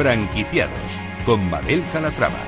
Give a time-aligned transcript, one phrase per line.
[0.00, 0.92] Franquiciados
[1.26, 2.38] con Mabel Calatrava.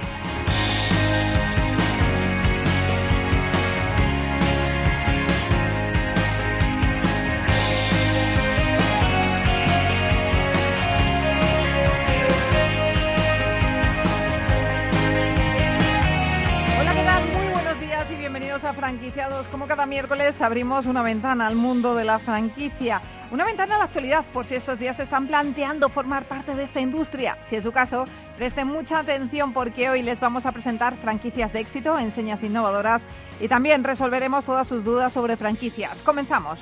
[18.74, 19.46] Franquiciados.
[19.48, 23.00] Como cada miércoles abrimos una ventana al mundo de la franquicia.
[23.32, 26.64] Una ventana a la actualidad por si estos días se están planteando formar parte de
[26.64, 27.38] esta industria.
[27.48, 28.04] Si es su caso,
[28.36, 33.00] presten mucha atención porque hoy les vamos a presentar franquicias de éxito, enseñas innovadoras
[33.40, 36.02] y también resolveremos todas sus dudas sobre franquicias.
[36.02, 36.59] Comenzamos.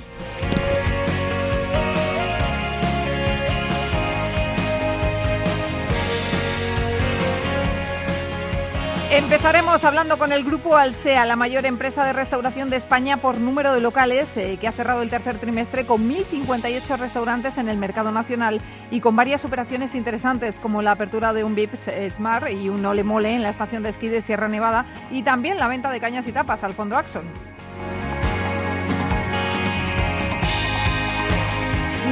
[9.12, 13.74] Empezaremos hablando con el grupo Alsea, la mayor empresa de restauración de España por número
[13.74, 18.12] de locales, eh, que ha cerrado el tercer trimestre con 1.058 restaurantes en el mercado
[18.12, 18.60] nacional
[18.92, 23.02] y con varias operaciones interesantes como la apertura de un Vips Smart y un Ole
[23.02, 26.28] Mole en la estación de esquí de Sierra Nevada y también la venta de cañas
[26.28, 27.49] y tapas al fondo Axon.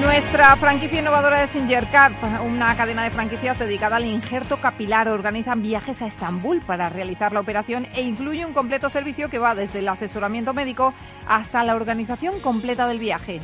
[0.01, 2.13] Nuestra franquicia innovadora de Singercar,
[2.47, 7.41] una cadena de franquicias dedicada al injerto capilar, organizan viajes a Estambul para realizar la
[7.41, 10.95] operación e incluye un completo servicio que va desde el asesoramiento médico
[11.27, 13.41] hasta la organización completa del viaje.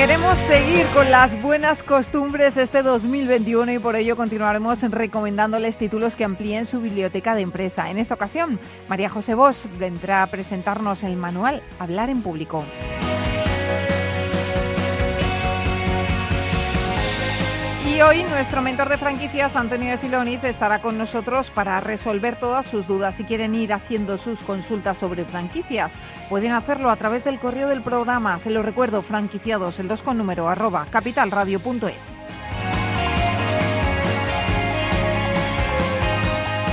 [0.00, 6.24] Queremos seguir con las buenas costumbres este 2021 y por ello continuaremos recomendándoles títulos que
[6.24, 7.90] amplíen su biblioteca de empresa.
[7.90, 12.64] En esta ocasión, María José Bosch vendrá a presentarnos el manual Hablar en Público.
[17.90, 22.86] Y hoy nuestro mentor de franquicias, Antonio Siloniz, estará con nosotros para resolver todas sus
[22.86, 23.16] dudas.
[23.16, 25.90] Si quieren ir haciendo sus consultas sobre franquicias,
[26.28, 28.38] pueden hacerlo a través del correo del programa.
[28.38, 31.94] Se lo recuerdo, franquiciados, el 2 con número, arroba capitalradio.es.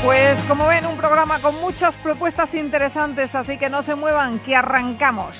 [0.03, 4.55] Pues como ven, un programa con muchas propuestas interesantes, así que no se muevan, que
[4.55, 5.35] arrancamos.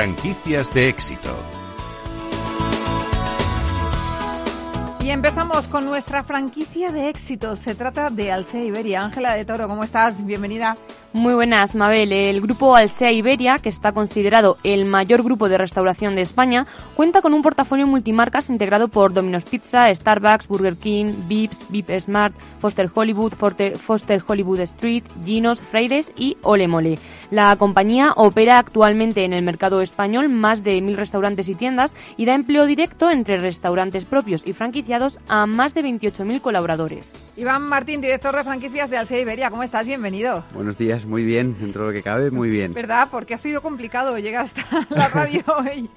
[0.00, 1.28] Franquicias de éxito.
[5.02, 7.54] Y empezamos con nuestra franquicia de éxito.
[7.54, 9.02] Se trata de Alsea Iberia.
[9.02, 10.24] Ángela de Toro, ¿cómo estás?
[10.24, 10.78] Bienvenida.
[11.12, 12.12] Muy buenas, Mabel.
[12.12, 17.20] El grupo Alsea Iberia, que está considerado el mayor grupo de restauración de España, cuenta
[17.20, 22.88] con un portafolio multimarcas integrado por Domino's Pizza, Starbucks, Burger King, Vips, Vip Smart, Foster
[22.94, 26.96] Hollywood, Forte- Foster Hollywood Street, Ginos, Fraides y Ole Mole.
[27.32, 32.24] La compañía opera actualmente en el mercado español más de mil restaurantes y tiendas y
[32.24, 37.10] da empleo directo entre restaurantes propios y franquiciados a más de 28.000 colaboradores.
[37.36, 39.50] Iván Martín, director de franquicias de Alsea Iberia.
[39.50, 39.86] ¿Cómo estás?
[39.86, 40.42] Bienvenido.
[40.54, 42.72] Buenos días, muy bien, dentro de lo que cabe, muy bien.
[42.72, 43.08] ¿Verdad?
[43.10, 45.88] Porque ha sido complicado llegar hasta la radio hoy.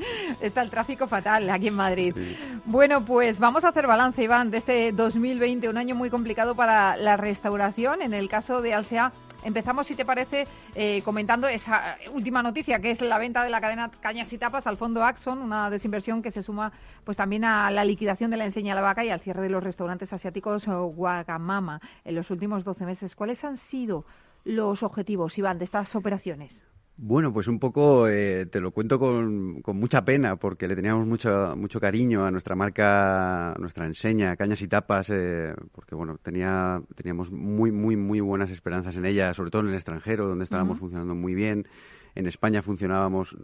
[0.42, 2.14] Está el tráfico fatal aquí en Madrid.
[2.16, 2.38] Sí.
[2.66, 6.96] Bueno, pues vamos a hacer balance, Iván, de este 2020, un año muy complicado para
[6.98, 8.02] la restauración.
[8.02, 9.12] En el caso de Alsea,
[9.44, 13.62] empezamos, si te parece, eh, comentando esa última noticia, que es la venta de la
[13.62, 16.72] cadena Cañas y Tapas al fondo Axon, una desinversión que se suma
[17.04, 19.50] pues también a la liquidación de la enseña a la vaca y al cierre de
[19.50, 23.16] los restaurantes asiáticos o Wagamama en los últimos 12 meses.
[23.16, 24.06] ¿Cuáles han sido
[24.44, 26.64] los objetivos, Iván, de estas operaciones?
[26.96, 31.08] Bueno, pues un poco eh, te lo cuento con, con mucha pena porque le teníamos
[31.08, 36.82] mucho, mucho cariño a nuestra marca, nuestra enseña, Cañas y Tapas, eh, porque bueno, tenía,
[36.96, 40.78] teníamos muy, muy, muy buenas esperanzas en ella, sobre todo en el extranjero, donde estábamos
[40.78, 41.68] funcionando muy bien.
[42.14, 43.36] En España funcionábamos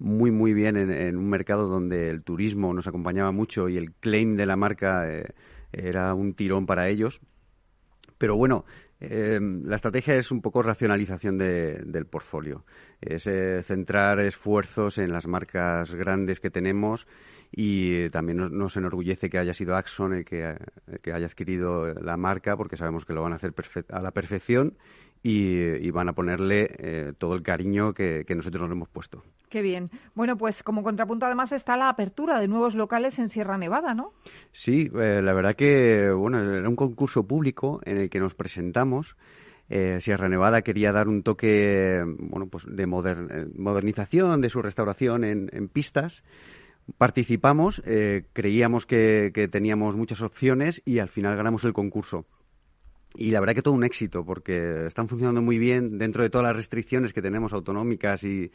[0.00, 3.92] muy, muy bien en, en un mercado donde el turismo nos acompañaba mucho y el
[3.92, 5.34] claim de la marca eh,
[5.72, 7.20] era un tirón para ellos.
[8.18, 8.64] Pero bueno,
[9.00, 12.64] eh, la estrategia es un poco racionalización de- del portfolio.
[13.00, 17.06] Es eh, centrar esfuerzos en las marcas grandes que tenemos
[17.50, 20.44] y también nos, enorgullece que haya sido Axon el que,
[21.12, 23.54] haya adquirido la marca porque sabemos que lo van a hacer
[23.90, 24.76] a la perfección
[25.22, 29.22] y, y van a ponerle eh, todo el cariño que, que nosotros nos hemos puesto.
[29.48, 29.90] Qué bien.
[30.14, 34.12] Bueno, pues como contrapunto además está la apertura de nuevos locales en Sierra Nevada, ¿no?
[34.52, 39.16] Sí, eh, la verdad que bueno, era un concurso público en el que nos presentamos.
[39.70, 44.60] Eh, Sierra Nevada quería dar un toque bueno, pues de moder- eh, modernización de su
[44.62, 46.22] restauración en, en pistas.
[46.96, 52.24] Participamos, eh, creíamos que, teníamos muchas opciones y al final ganamos el concurso.
[53.14, 56.46] Y la verdad que todo un éxito, porque están funcionando muy bien dentro de todas
[56.46, 58.50] las restricciones que tenemos autonómicas y,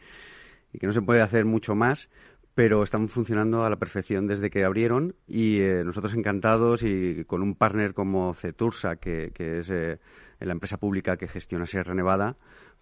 [0.79, 2.09] que no se puede hacer mucho más,
[2.55, 7.41] pero están funcionando a la perfección desde que abrieron y eh, nosotros encantados y con
[7.41, 9.99] un partner como Cetursa, que, que es eh,
[10.39, 12.37] la empresa pública que gestiona Sierra Nevada,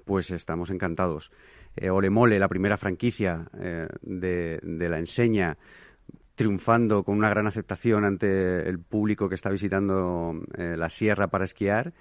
[0.06, 1.32] pues estamos encantados.
[1.76, 4.60] Eh, Olemole, la primera franquicia eh, de,
[4.90, 5.58] la enseña,
[6.42, 11.46] triunfando con una gran aceptación ante el público que está visitando eh, la sierra para
[11.46, 11.94] esquiar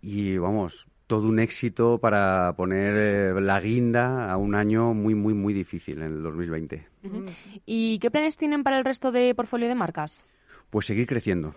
[0.00, 5.52] y vamos, todo un éxito para poner la guinda a un año muy, muy, muy
[5.52, 6.86] difícil en el 2020.
[7.66, 10.24] ¿Y qué planes tienen para el resto de portfolio de marcas?
[10.70, 11.54] Pues seguir creciendo,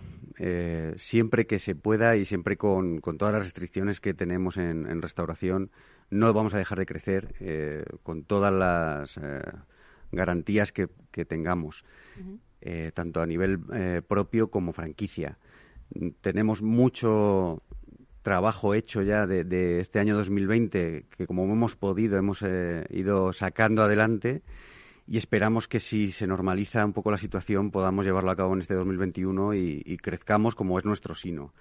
[0.97, 5.71] siempre que se pueda y siempre con, todas las restricciones que tenemos en restauración
[6.09, 9.41] no vamos a dejar de crecer eh, con todas las eh,
[10.12, 10.88] garantías que,
[11.25, 11.84] tengamos,
[12.62, 13.60] eh, tanto a nivel
[14.07, 15.38] propio como franquicia.
[16.22, 17.62] Tenemos mucho
[18.22, 22.44] trabajo hecho ya de, este año 2020 que como hemos podido hemos
[22.90, 24.42] ido sacando adelante
[25.07, 28.62] y esperamos que si se normaliza un poco la situación podamos llevarlo a cabo en
[28.62, 31.54] este 2021 y, y crezcamos como es nuestro sino.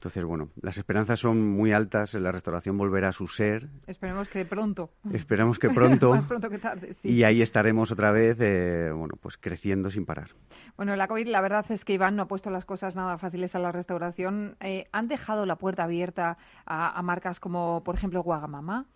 [0.00, 3.68] Entonces, bueno, las esperanzas son muy altas, la restauración volverá a su ser.
[3.86, 4.88] Esperemos que pronto.
[5.12, 6.14] Esperamos que pronto.
[6.14, 7.10] Más pronto que tarde, sí.
[7.10, 10.30] Y ahí estaremos otra vez, eh, bueno, pues creciendo sin parar.
[10.78, 13.54] Bueno, la COVID, la verdad es que Iván no ha puesto las cosas nada fáciles
[13.54, 14.56] a la restauración.
[14.60, 18.86] Eh, ¿Han dejado la puerta abierta a, marcas como, por ejemplo, Guagamama?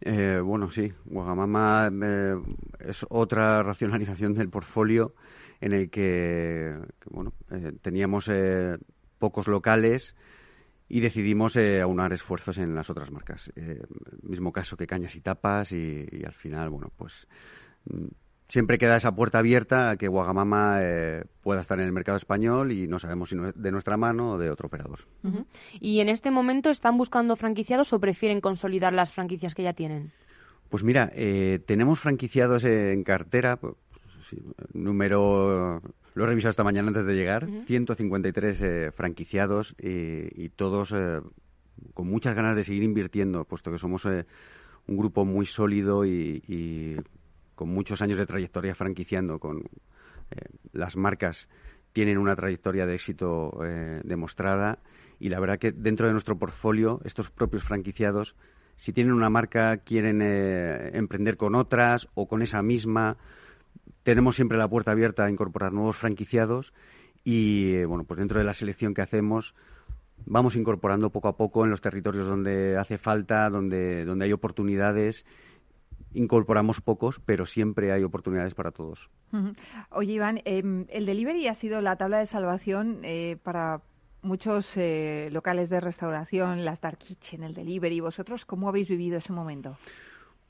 [0.00, 1.88] Eh, bueno, sí, Guagamama
[2.80, 5.14] es otra racionalización del portfolio
[5.60, 7.32] en el que, que bueno,
[7.80, 8.28] teníamos
[9.20, 10.16] pocos locales
[10.88, 13.52] y decidimos eh, aunar esfuerzos en las otras marcas.
[13.56, 13.82] Eh,
[14.22, 17.26] mismo caso que cañas y tapas y, al final, bueno, pues
[17.84, 18.06] mm,
[18.48, 22.72] siempre queda esa puerta abierta a que Guagamama eh, pueda estar en el mercado español
[22.72, 25.00] y no sabemos si de nuestra mano o de otro operador.
[25.78, 30.12] ¿Y en este momento están buscando franquiciados o prefieren consolidar las franquicias que ya tienen?
[30.70, 31.10] Pues mira,
[31.66, 33.58] tenemos franquiciados en cartera,
[34.30, 34.42] pues,
[34.74, 35.80] número
[36.18, 37.48] lo he revisado esta mañana antes de llegar.
[37.66, 41.20] 153 eh, franquiciados y, todos eh,
[41.94, 44.26] con muchas ganas de seguir invirtiendo, puesto que somos eh,
[44.88, 46.96] un grupo muy sólido y,
[47.54, 49.38] con muchos años de trayectoria franquiciando.
[49.38, 49.62] Con
[50.72, 51.48] las marcas
[51.92, 53.58] tienen una trayectoria de éxito
[54.04, 54.78] demostrada
[55.18, 58.36] y la verdad que dentro de nuestro portfolio estos propios franquiciados
[58.76, 63.16] si tienen una marca quieren emprender con otras o con esa misma
[64.02, 66.72] tenemos siempre la puerta abierta a incorporar nuevos franquiciados
[67.24, 69.54] y, eh, bueno, pues dentro de la selección que hacemos
[70.26, 75.24] vamos incorporando poco a poco en los territorios donde hace falta, donde, donde hay oportunidades.
[76.14, 79.10] Incorporamos pocos, pero siempre hay oportunidades para todos.
[79.90, 83.82] Oye, Iván, em, el delivery ha sido la tabla de salvación eh, para
[84.22, 88.00] muchos eh, locales de restauración, las dark kitchen, el delivery.
[88.00, 89.76] ¿Vosotros cómo habéis vivido ese momento?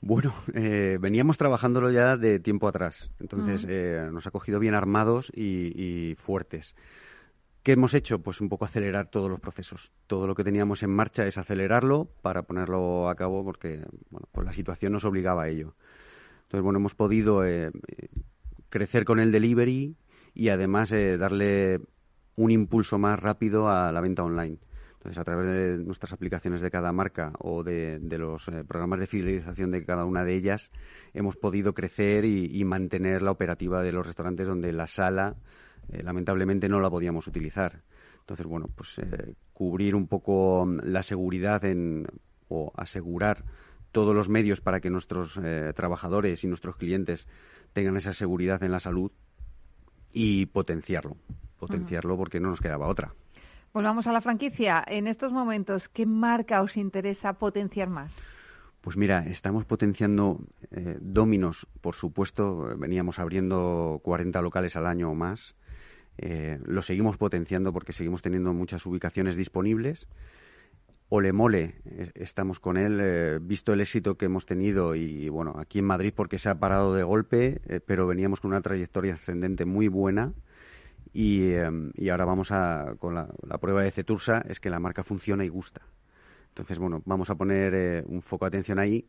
[0.01, 5.31] Bueno, eh, veníamos trabajándolo ya de tiempo atrás, entonces eh, nos ha cogido bien armados
[5.35, 6.75] y, fuertes.
[7.63, 8.19] ¿Qué hemos hecho?
[8.19, 9.91] Pues un poco acelerar todos los procesos.
[10.07, 14.45] Todo lo que teníamos en marcha es acelerarlo para ponerlo a cabo porque bueno, pues
[14.45, 15.75] la situación nos obligaba a ello.
[16.43, 17.71] Entonces, bueno, hemos podido eh,
[18.69, 19.93] crecer con el delivery
[20.33, 21.81] y además darle
[22.37, 24.57] un impulso más rápido a la venta online.
[24.99, 29.07] Entonces, a través de nuestras aplicaciones de cada marca o de, los eh, programas de
[29.07, 30.69] fidelización de cada una de ellas,
[31.13, 35.37] hemos podido crecer y, mantener la operativa de los restaurantes donde la sala,
[35.87, 37.81] eh, lamentablemente, no la podíamos utilizar.
[38.19, 42.05] Entonces, bueno, pues eh, cubrir un poco mm, la seguridad en,
[42.49, 43.45] o asegurar
[43.93, 45.33] todos los medios para que nuestros
[45.73, 47.25] trabajadores y nuestros clientes
[47.73, 49.11] tengan esa seguridad en la salud
[50.13, 51.15] y potenciarlo.
[51.57, 53.13] Potenciarlo porque no nos quedaba otra.
[53.71, 54.83] Volvamos a la franquicia.
[54.87, 58.15] En estos momentos, ¿qué marca os interesa potenciar más?
[58.81, 60.39] Pues mira, estamos potenciando
[60.71, 65.53] eh, Dominos, por supuesto, veníamos abriendo 40 locales al año o más.
[66.17, 70.07] Eh, lo seguimos potenciando porque seguimos teniendo muchas ubicaciones disponibles.
[71.09, 71.75] Olemole,
[72.15, 76.13] estamos con él, eh, visto el éxito que hemos tenido y bueno, aquí en Madrid
[76.15, 80.33] porque se ha parado de golpe, pero veníamos con una trayectoria ascendente muy buena
[81.13, 85.03] y, em, y ahora vamos a, con la, prueba de Cetursa, es que la marca
[85.03, 85.81] funciona y gusta.
[86.49, 89.05] Entonces, bueno, vamos a poner eh, un foco de atención ahí.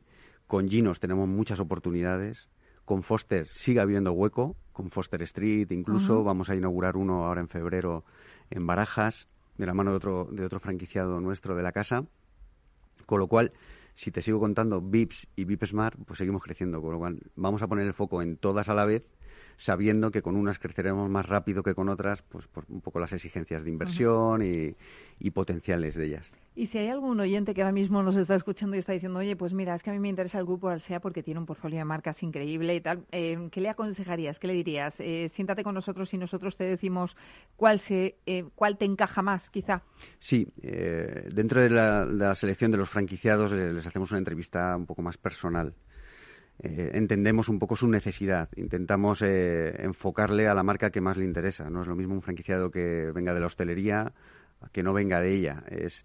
[0.47, 2.49] Con Ginos tenemos muchas oportunidades.
[2.85, 4.57] Con Foster sigue habiendo hueco.
[4.73, 6.25] Con Foster Street incluso.
[6.25, 8.05] Vamos a inaugurar uno ahora en febrero
[8.51, 9.29] en Barajas,
[9.59, 12.05] de la mano de otro, de otro franquiciado nuestro de la casa.
[13.07, 13.53] Con lo cual,
[13.95, 16.81] si te sigo contando VIPs y VIP Smart, pues seguimos creciendo.
[16.81, 19.05] Con lo cual, vamos a poner el foco en todas a la vez
[19.61, 23.13] sabiendo que con unas creceremos más rápido que con otras, pues por un poco las
[23.13, 24.75] exigencias de inversión y,
[25.19, 26.33] y potenciales de ellas.
[26.57, 29.37] Y si hay algún oyente que ahora mismo nos está escuchando y está diciendo, oye,
[29.37, 31.79] pues mira, es que a mí me interesa el grupo Alsea porque tiene un portfolio
[31.79, 34.39] de marcas increíble y tal, eh, ¿qué le aconsejarías?
[34.39, 34.99] ¿Qué le dirías?
[34.99, 37.17] Eh, siéntate con nosotros y nosotros te decimos
[37.57, 39.83] cuál, se, eh, cuál te encaja más, quizá.
[40.19, 45.19] Sí, dentro de la, selección de los franquiciados les hacemos una entrevista un poco más
[45.19, 45.75] personal.
[46.63, 51.71] Entendemos un poco su necesidad, intentamos enfocarle a la marca que más le interesa.
[51.71, 54.13] No es lo mismo un franquiciado que venga de la hostelería
[54.73, 55.65] que no venga de ella.
[55.69, 56.05] Es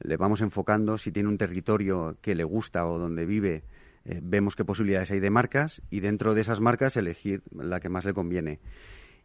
[0.00, 3.62] le vamos enfocando, si tiene un territorio que le gusta o donde vive,
[4.04, 7.88] eh, vemos qué posibilidades hay de marcas y dentro de esas marcas elegir la que
[7.88, 8.60] más le conviene.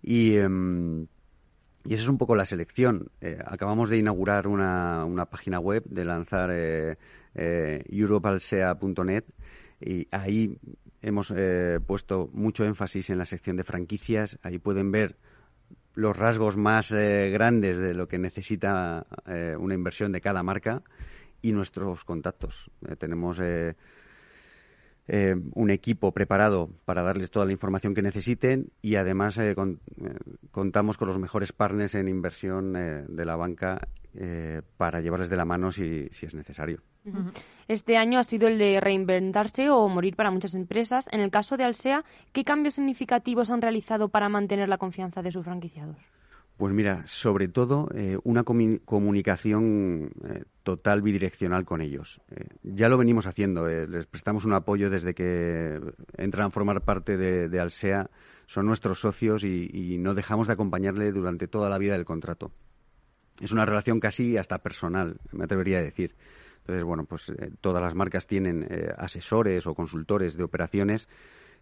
[0.01, 1.07] Y, em,
[1.85, 3.09] y esa es un poco la selección.
[3.19, 6.97] Eh, acabamos de inaugurar una, una, página web, de lanzar eh,
[7.35, 9.25] eh europalsea.net
[9.81, 10.57] y ahí
[11.01, 11.33] hemos
[11.85, 14.37] puesto mucho énfasis en la sección de franquicias.
[14.43, 15.15] Ahí pueden ver
[15.99, 20.81] los rasgos más eh, grandes de lo que necesita eh, una inversión de cada marca
[21.41, 22.71] y nuestros contactos.
[22.87, 23.39] Eh, tenemos
[25.55, 29.39] un equipo preparado para darles toda la información que necesiten y además
[30.51, 33.87] contamos con los mejores partners en inversión de la banca
[34.77, 36.83] para llevarles de la mano si es necesario.
[37.67, 41.07] Este año ha sido el de reinventarse o morir para muchas empresas.
[41.11, 42.03] En el caso de Alsea,
[42.33, 45.97] ¿qué cambios significativos han realizado para mantener la confianza de sus franquiciados?
[46.59, 52.19] Pues mira, sobre todo eh, una comunicación eh, total bidireccional con ellos.
[52.31, 55.79] Eh, ya lo venimos haciendo, les prestamos un apoyo desde que
[56.17, 58.09] entran a formar parte de, Alsea,
[58.45, 62.51] son nuestros socios y, y, no dejamos de acompañarle durante toda la vida del contrato.
[63.39, 66.13] Es una relación casi hasta personal, me atrevería a decir.
[66.69, 71.07] Entonces, bueno, pues eh, todas las marcas tienen eh, asesores o consultores de operaciones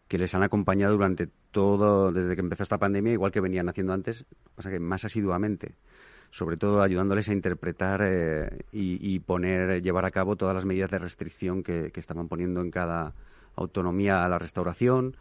[0.09, 3.93] que les han acompañado durante todo, desde que empezó esta pandemia, igual que venían haciendo
[3.93, 5.75] antes, pasa que más asiduamente,
[6.29, 10.99] sobre todo ayudándoles a interpretar eh, y, poner, llevar a cabo todas las medidas de
[10.99, 13.13] restricción que estaban poniendo en cada
[13.55, 15.15] autonomía a la restauración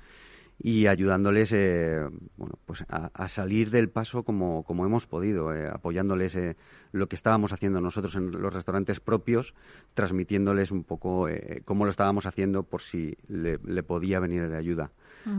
[0.59, 2.01] y ayudándoles eh,
[2.37, 6.57] bueno, pues a, salir del paso como, como hemos podido, eh, apoyándoles eh,
[6.93, 9.55] lo que estábamos haciendo nosotros en los restaurantes propios,
[9.95, 11.29] transmitiéndoles un poco
[11.65, 14.91] cómo lo estábamos haciendo por si le, podía venir de ayuda.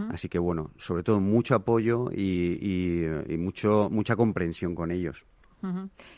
[0.09, 5.25] Así que bueno, sobre todo mucho apoyo y, y mucho, mucha comprensión con ellos.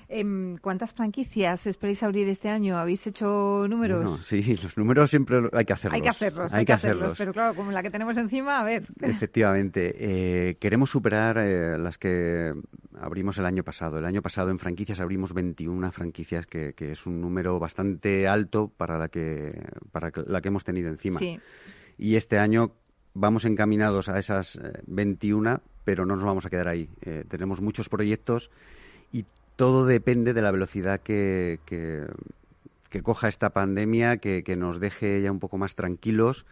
[0.09, 2.77] Em, ¿Cuántas franquicias esperáis abrir este año?
[2.77, 4.25] ¿Habéis hecho números?
[4.25, 5.95] sí, los números siempre hay que hacerlos.
[5.95, 7.17] Hay que hacerlos, hay, que, hacerlos.
[7.17, 8.83] Pero claro, como la que tenemos encima, a ver.
[9.01, 9.95] Efectivamente.
[9.97, 12.53] Eh, queremos superar eh, las que
[12.99, 13.97] abrimos el año pasado.
[13.97, 18.97] El año pasado en franquicias abrimos 21 franquicias, que, es un número bastante alto para
[18.97, 19.53] la que,
[19.91, 21.19] para la que hemos tenido encima.
[21.97, 22.71] Y este año
[23.13, 26.89] vamos encaminados a esas 21, eh, pero no nos vamos a quedar ahí.
[27.29, 28.49] tenemos muchos proyectos
[29.11, 29.25] y
[29.55, 35.39] todo depende de la velocidad que, que, coja esta pandemia, que, nos deje ya un
[35.39, 36.45] poco más tranquilos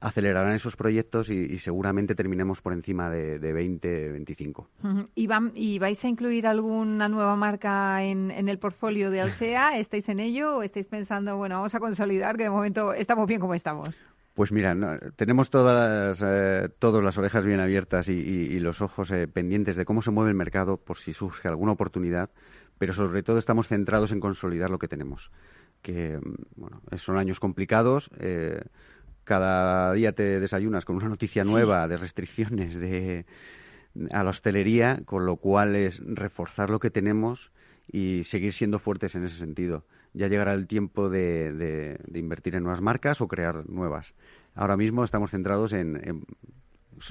[0.00, 4.68] acelerarán esos proyectos y, seguramente terminemos por encima de, de 20, 25.
[5.14, 9.78] ¿Y, ¿Y vais a incluir alguna nueva marca en, en el portfolio de Alsea?
[9.78, 13.40] ¿Estáis en ello o estáis pensando, bueno, vamos a consolidar que de momento estamos bien
[13.40, 13.96] como estamos?
[14.34, 14.76] Pues mira,
[15.14, 19.84] tenemos todas las, eh, todas las orejas bien abiertas y, los ojos eh, pendientes de
[19.84, 22.30] cómo se mueve el mercado por si surge alguna oportunidad,
[22.76, 25.30] pero sobre todo estamos centrados en consolidar lo que tenemos.
[25.82, 28.10] Que mm, bueno, son años complicados.
[28.18, 28.60] Eh,
[29.22, 33.26] cada día te desayunas con una noticia nueva de restricciones de,
[34.10, 37.52] a la hostelería, con lo cual es reforzar lo que tenemos
[37.86, 42.80] y seguir siendo fuertes en ese sentido ya llegará el tiempo de, invertir en nuevas
[42.80, 44.14] marcas o crear nuevas.
[44.54, 46.24] Ahora mismo estamos centrados en,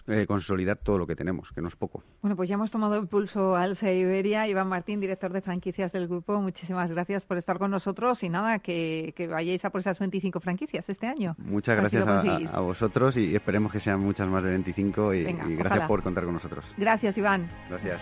[0.08, 2.04] eh, consolidar todo lo que tenemos, que no es poco.
[2.22, 4.48] Bueno, pues ya hemos tomado el pulso al Iberia.
[4.48, 8.60] Iván Martín, director de franquicias del grupo, muchísimas gracias por estar con nosotros y nada,
[8.60, 11.36] que, vayáis a por esas 25 franquicias este año.
[11.38, 12.08] Muchas gracias
[12.54, 16.24] a, vosotros y esperemos que sean muchas más de 25 y, y gracias por contar
[16.24, 16.66] con nosotros.
[16.78, 17.50] Gracias, Iván.
[17.70, 18.02] Gracias.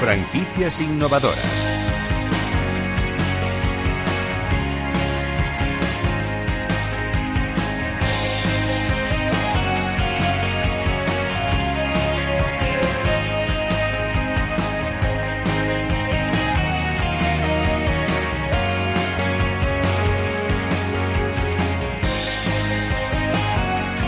[0.00, 1.78] Franquicias innovadoras.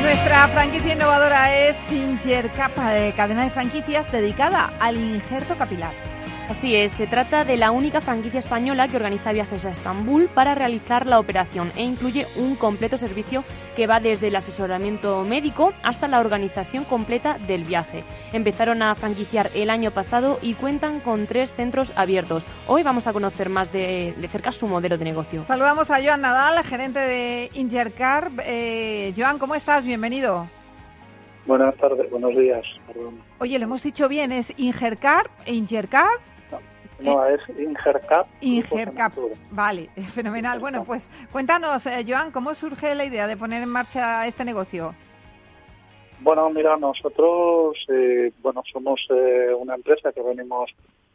[0.00, 1.39] Nuestra franquicia innovadora
[1.89, 5.95] Singer Capa, de cadena de franquicias dedicada al injerto capilar.
[6.50, 10.57] Así es, se trata de la única franquicia española que organiza viajes a Estambul para
[10.57, 13.45] realizar la operación e incluye un completo servicio
[13.77, 18.03] que va desde el asesoramiento médico hasta la organización completa del viaje.
[18.33, 22.43] Empezaron a franquiciar el año pasado y cuentan con tres centros abiertos.
[22.67, 25.45] Hoy vamos a conocer más de, cerca su modelo de negocio.
[25.47, 28.33] Saludamos a Joan Nadal, gerente de Ingercar.
[28.45, 29.85] Eh, Joan, ¿cómo estás?
[29.85, 30.49] Bienvenido.
[31.50, 32.64] Buenas tardes, buenos días.
[33.40, 36.09] Oye, lo hemos dicho bien, es Ingercar, Ingercar.
[37.00, 38.28] No, es Ingercap.
[38.40, 39.14] Ingercap,
[39.50, 40.61] vale, fenomenal.
[40.61, 44.95] Bueno, pues cuéntanos, eh, Joan, ¿cómo surge la idea de poner en marcha este negocio?
[46.21, 50.71] Bueno, mira, nosotros, eh, bueno, somos eh, una empresa que venimos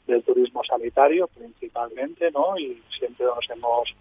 [0.06, 2.60] del turismo sanitario principalmente, ¿no?
[2.60, 3.96] Y siempre nos hemos,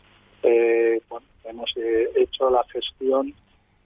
[1.09, 3.33] bueno, hemos hecho la gestión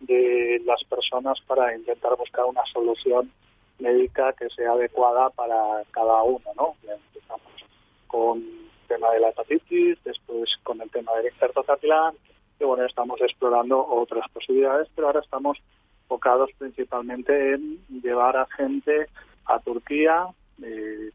[0.00, 3.32] de las personas para intentar buscar una solución
[3.78, 6.74] médica que sea adecuada para cada uno, ¿no?
[6.82, 7.64] Empezamos
[8.06, 12.14] con el tema de la hepatitis, después con el tema del injerto capilar,
[12.60, 15.58] y bueno, estamos explorando otras posibilidades, pero ahora estamos
[16.02, 19.06] enfocados principalmente en llevar a gente
[19.44, 20.26] a Turquía
[20.62, 21.10] eh,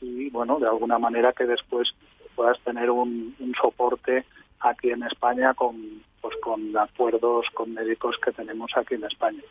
[0.00, 1.94] y bueno, de alguna manera que después
[2.34, 4.24] puedas tener un, soporte
[4.60, 9.42] aquí en España con pues con acuerdos con médicos que tenemos aquí en España.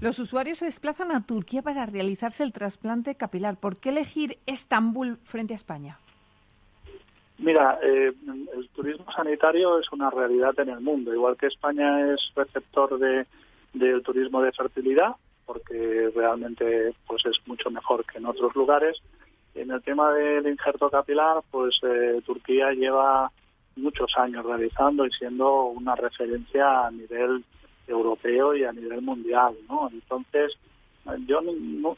[0.00, 3.56] Los usuarios se desplazan a Turquía para realizarse el trasplante capilar.
[3.56, 5.98] ¿Por qué elegir Estambul frente a España?
[7.38, 8.12] Mira, eh,
[8.56, 13.26] el turismo sanitario es una realidad en el mundo, igual que España es receptor de,
[13.72, 19.02] del turismo de fertilidad, porque realmente pues es mucho mejor que en otros lugares.
[19.54, 23.30] En el tema del injerto capilar, pues eh, Turquía lleva
[23.76, 27.44] muchos años realizando y siendo una referencia a nivel
[27.86, 29.88] europeo y a nivel mundial, ¿no?
[29.92, 30.56] Entonces,
[31.26, 31.40] yo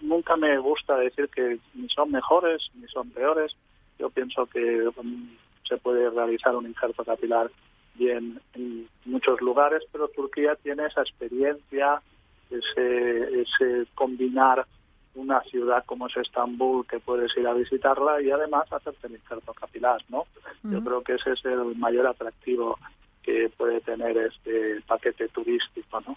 [0.01, 3.55] nunca me gusta decir que ni son mejores ni son peores.
[3.99, 5.29] Yo pienso que um,
[5.69, 7.51] se puede realizar un injerto capilar
[7.95, 12.03] bien en muchos lugares, pero Turquía tiene esa experiencia,
[12.51, 14.67] ese, ese combinar
[15.15, 19.53] una ciudad como es Estambul que puedes ir a visitarla y además hacerte el injerto
[19.55, 20.25] capilar, ¿no?
[20.65, 22.79] Yo creo que ese es el mayor atractivo
[23.23, 26.17] que puede tener este paquete turístico, ¿no?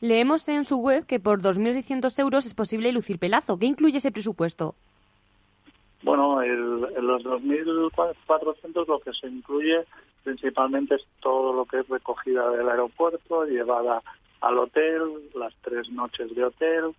[0.00, 3.58] Leemos en su web que por 2.600 euros es posible lucir pelazo.
[3.58, 4.74] ¿Qué incluye ese presupuesto?
[6.02, 9.84] Bueno, el, en los 2.400 lo que se incluye
[10.24, 14.02] principalmente es todo lo que es recogida del aeropuerto, llevada
[14.40, 15.02] al hotel,
[15.34, 16.94] las tres noches de hotel,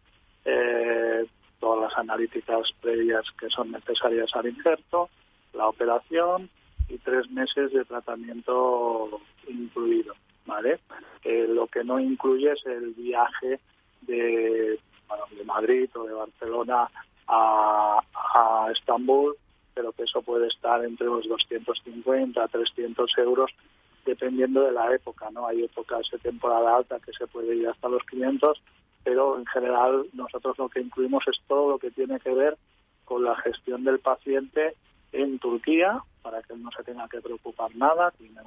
[0.49, 1.25] eh,
[1.59, 5.09] todas las analíticas previas que son necesarias al injerto,
[5.53, 6.49] la operación
[6.87, 10.13] y tres meses de tratamiento incluido,
[10.45, 10.79] ¿vale?
[11.25, 13.59] Eh, lo que no incluye es el viaje
[14.01, 14.79] de,
[15.45, 16.89] Madrid o de Barcelona
[17.27, 19.35] a, a Estambul,
[19.73, 23.51] pero que eso puede estar entre los 250 a 300 euros
[24.05, 25.45] dependiendo de la época, ¿no?
[25.45, 28.61] Hay épocas de temporada alta que se puede ir hasta los 500
[29.07, 32.57] pero en general nosotros lo que incluimos es todo lo que tiene que ver
[33.05, 34.75] con la gestión del paciente
[35.13, 38.41] en Turquía, para que él no se tenga que preocupar nada, tiene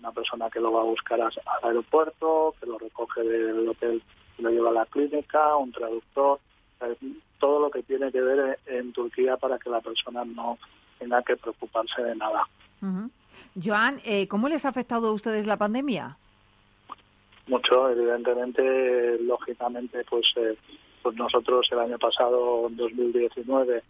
[0.00, 4.02] una persona que lo va a buscar al aeropuerto, que lo recoge del hotel
[4.36, 6.40] y lo lleva a la clínica, un traductor,
[7.38, 10.58] todo lo que tiene que ver en Turquía para que la persona no
[10.98, 12.48] tenga que preocuparse de nada.
[13.62, 16.16] Joan, eh, ¿cómo les ha afectado a ustedes la pandemia?
[17.46, 20.56] Mucho, evidentemente, lógicamente, pues, eh,
[21.02, 23.82] pues nosotros el año pasado, en 2019,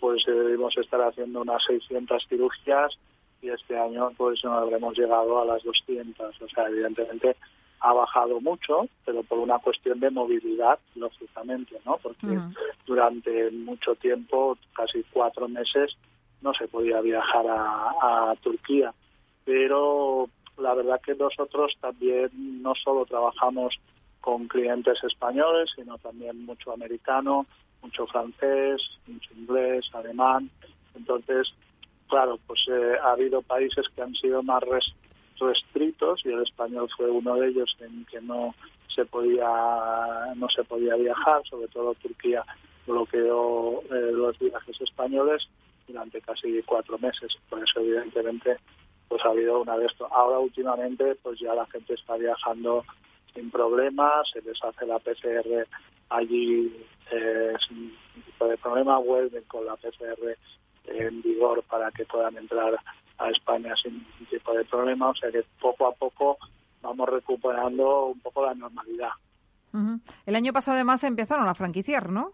[0.00, 2.98] pues debimos estar haciendo unas 600 cirugías
[3.40, 6.42] y este año pues no habremos llegado a las 200.
[6.42, 7.36] O sea, evidentemente
[7.80, 11.98] ha bajado mucho, pero por una cuestión de movilidad, lógicamente, ¿no?
[11.98, 12.38] Porque
[12.86, 15.96] durante mucho tiempo, casi cuatro meses,
[16.40, 18.94] no se podía viajar a, a Turquía.
[19.44, 22.30] Pero la verdad que nosotros también
[22.62, 23.78] no solo trabajamos
[24.20, 27.46] con clientes españoles, sino también mucho americano,
[27.82, 30.48] mucho francés, mucho inglés, alemán.
[30.94, 31.52] Entonces,
[32.08, 34.62] claro, pues eh, ha habido países que han sido más
[35.40, 38.54] restritos y el español fue uno de ellos en que no
[38.94, 39.48] se podía
[40.36, 42.44] no se podía viajar, sobre todo Turquía
[42.86, 45.48] bloqueó eh, los viajes españoles
[45.86, 47.36] durante casi cuatro meses.
[47.48, 48.58] Por eso, evidentemente,
[49.12, 50.08] pues ha habido una de esto.
[50.10, 52.82] Ahora últimamente pues ya la gente está viajando
[53.34, 55.68] sin problemas, se les hace la PCR
[56.08, 56.74] allí
[57.10, 57.94] eh, sin
[58.24, 60.34] tipo de problema, vuelven con la PCR
[60.86, 62.74] en vigor para que puedan entrar
[63.18, 66.38] a España sin ningún tipo de problema, o sea que poco a poco
[66.80, 69.10] vamos recuperando un poco la normalidad.
[70.24, 72.32] El año pasado además empezaron a franquiciar, ¿no?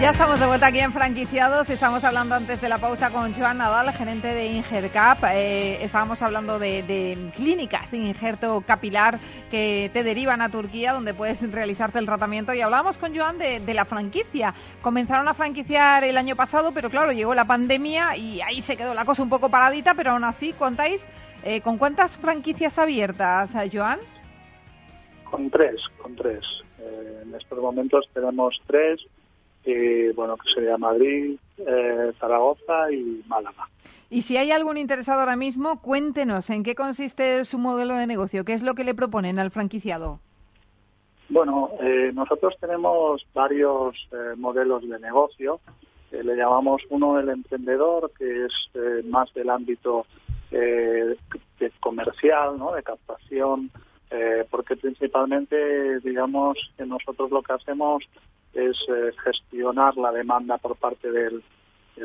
[0.00, 1.68] Ya estamos de vuelta aquí en Franquiciados.
[1.68, 5.24] Estamos hablando antes de la pausa con Joan Nadal, gerente de Ingercap.
[5.24, 9.18] Eh, estábamos hablando de, clínicas de injerto capilar
[9.50, 12.54] que te derivan a Turquía, donde puedes realizarte el tratamiento.
[12.54, 14.54] Y hablábamos con Joan de, la franquicia.
[14.82, 18.94] Comenzaron a franquiciar el año pasado, pero claro, llegó la pandemia y ahí se quedó
[18.94, 19.94] la cosa un poco paradita.
[19.94, 21.04] Pero aún así, contáis
[21.42, 23.98] eh, con cuántas franquicias abiertas, Joan.
[25.24, 26.44] Con tres, con tres.
[26.78, 29.04] Eh, en estos momentos tenemos tres
[30.14, 33.68] bueno, que sería Madrid, eh, Zaragoza y Málaga.
[34.10, 38.44] Y si hay algún interesado ahora mismo, cuéntenos en qué consiste su modelo de negocio,
[38.44, 40.20] qué es lo que le proponen al franquiciado.
[41.28, 45.60] Bueno, eh, nosotros tenemos varios eh, modelos de negocio.
[46.10, 50.06] le llamamos uno el emprendedor, que es más del ámbito
[51.80, 52.72] comercial, ¿no?
[52.72, 53.70] de captación,
[54.50, 58.04] porque principalmente, digamos, que nosotros lo que hacemos
[58.58, 61.42] es eh, gestionar la demanda por parte del,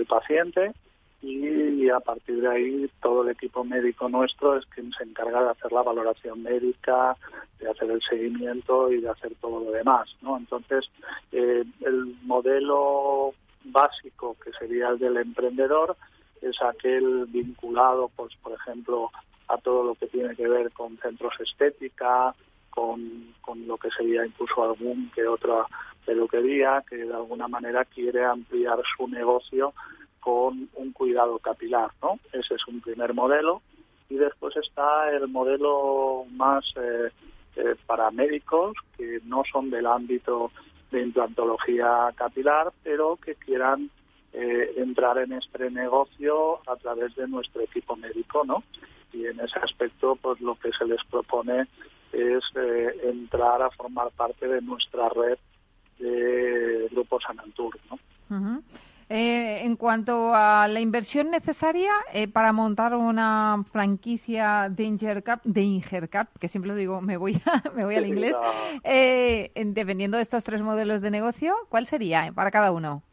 [0.08, 0.74] paciente
[1.22, 5.52] y a partir de ahí todo el equipo médico nuestro es quien se encarga de
[5.52, 7.16] hacer la valoración médica,
[7.60, 10.10] de hacer el seguimiento y de hacer todo lo demás.
[10.24, 10.36] ¿no?
[10.36, 10.90] Entonces,
[11.32, 13.36] eh, el modelo
[13.66, 15.96] básico que sería el del emprendedor
[16.42, 19.12] es aquel vinculado, pues por ejemplo,
[19.48, 22.34] a todo lo que tiene que ver con centros estética,
[22.74, 25.66] con, con lo que sería incluso algún que otra
[26.06, 29.74] peluquería que de alguna manera quiere ampliar su negocio
[30.20, 32.20] con un cuidado capilar, ¿no?
[32.32, 33.62] Ese es un primer modelo
[34.10, 37.10] y después está el modelo más eh,
[37.56, 40.52] eh, para médicos que no son del ámbito
[40.92, 43.90] de implantología capilar, pero que quieran
[44.32, 48.64] eh, entrar en este negocio a través de nuestro equipo médico, ¿no?
[49.12, 51.68] Y en ese aspecto, pues lo que se les propone
[52.14, 52.44] es
[53.04, 55.38] entrar a formar parte de nuestra red
[56.00, 57.78] de Grupo Sanantur.
[57.90, 58.64] ¿no?
[59.10, 65.62] Eh, en cuanto a la inversión necesaria eh, para montar una franquicia de Ingercap, de
[65.62, 67.40] Ingercap, que siempre lo digo, me voy,
[67.76, 68.36] me voy al inglés,
[68.84, 73.04] eh, dependiendo de estos tres modelos de negocio, ¿cuál sería para cada uno?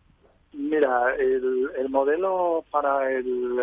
[0.52, 3.60] Mira, el, el modelo para el,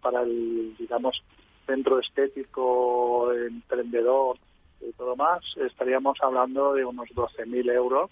[0.00, 1.22] para el, digamos,
[1.66, 4.38] centro estético, emprendedor
[4.80, 8.10] y todo más, estaríamos hablando de unos 12.000 euros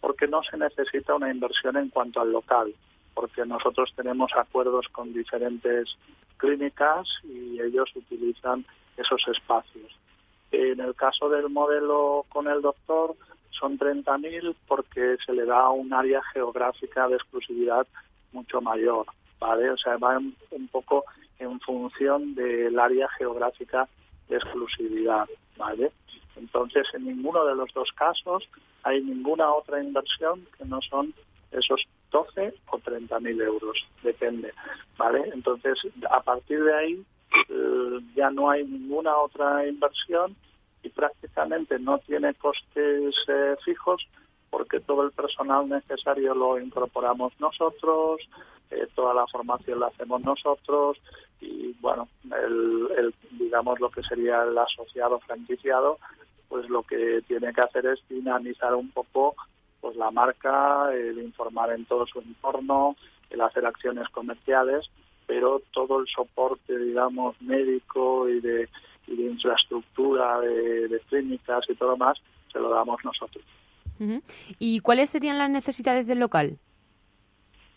[0.00, 2.74] porque no se necesita una inversión en cuanto al local,
[3.14, 5.96] porque nosotros tenemos acuerdos con diferentes
[6.36, 8.64] clínicas y ellos utilizan
[8.96, 9.92] esos espacios.
[10.50, 13.14] En el caso del modelo con el doctor
[13.50, 17.86] son 30.000 porque se le da un área geográfica de exclusividad
[18.32, 19.06] mucho mayor,
[19.40, 19.70] ¿vale?
[19.70, 21.04] O sea, va un poco
[21.38, 23.88] en función del área geográfica
[24.28, 25.92] de exclusividad, ¿vale?
[26.38, 28.48] Entonces, en ninguno de los dos casos
[28.82, 31.12] hay ninguna otra inversión que no son
[31.50, 34.52] esos 12 o 30 mil euros, depende,
[34.96, 35.30] ¿vale?
[35.32, 35.78] Entonces,
[36.10, 37.04] a partir de ahí
[37.48, 40.36] eh, ya no hay ninguna otra inversión
[40.82, 44.06] y prácticamente no tiene costes eh, fijos
[44.50, 48.20] porque todo el personal necesario lo incorporamos nosotros,
[48.70, 50.98] eh, toda la formación la hacemos nosotros
[51.40, 55.98] y bueno, el, digamos lo que sería el asociado franquiciado
[56.48, 59.34] pues lo que tiene que hacer es dinamizar un poco
[59.80, 62.96] pues la marca, el informar en todo su entorno,
[63.30, 64.90] el hacer acciones comerciales,
[65.26, 68.68] pero todo el soporte, digamos, médico y de,
[69.06, 72.20] infraestructura, de, clínicas y todo más,
[72.52, 73.44] se lo damos nosotros.
[74.58, 76.58] ¿Y cuáles serían las necesidades del local?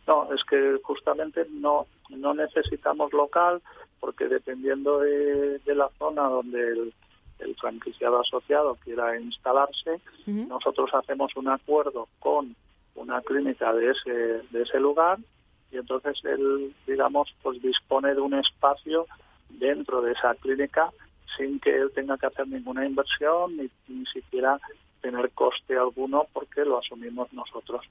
[0.07, 3.61] No, es que justamente no, no necesitamos local
[3.99, 6.93] porque dependiendo de, de la zona donde el,
[7.41, 12.55] el franquiciado asociado quiera instalarse, nosotros hacemos un acuerdo con
[12.95, 14.11] una clínica de ese,
[14.49, 15.19] de ese lugar
[15.71, 19.05] y entonces él, digamos, pues dispone de un espacio
[19.49, 20.91] dentro de esa clínica
[21.37, 24.59] sin que él tenga que hacer ninguna inversión ni, ni siquiera
[25.01, 27.85] tener coste alguno porque lo asumimos nosotros.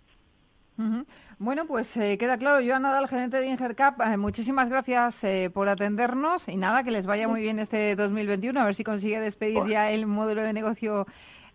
[1.39, 2.61] Bueno, pues eh, queda claro.
[2.63, 7.07] Joan Nadal, gerente de Ingercap, eh, muchísimas gracias eh, por atendernos y nada, que les
[7.07, 11.07] vaya muy bien este 2021, a ver si consigue despedir ya el módulo de negocio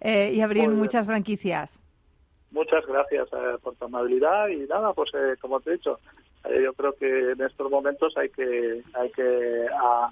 [0.01, 1.79] y abrir muchas franquicias.
[2.51, 3.29] Muchas gracias
[3.61, 5.99] por tu amabilidad y nada, pues como te he dicho,
[6.43, 9.65] yo creo que en estos momentos hay que hay que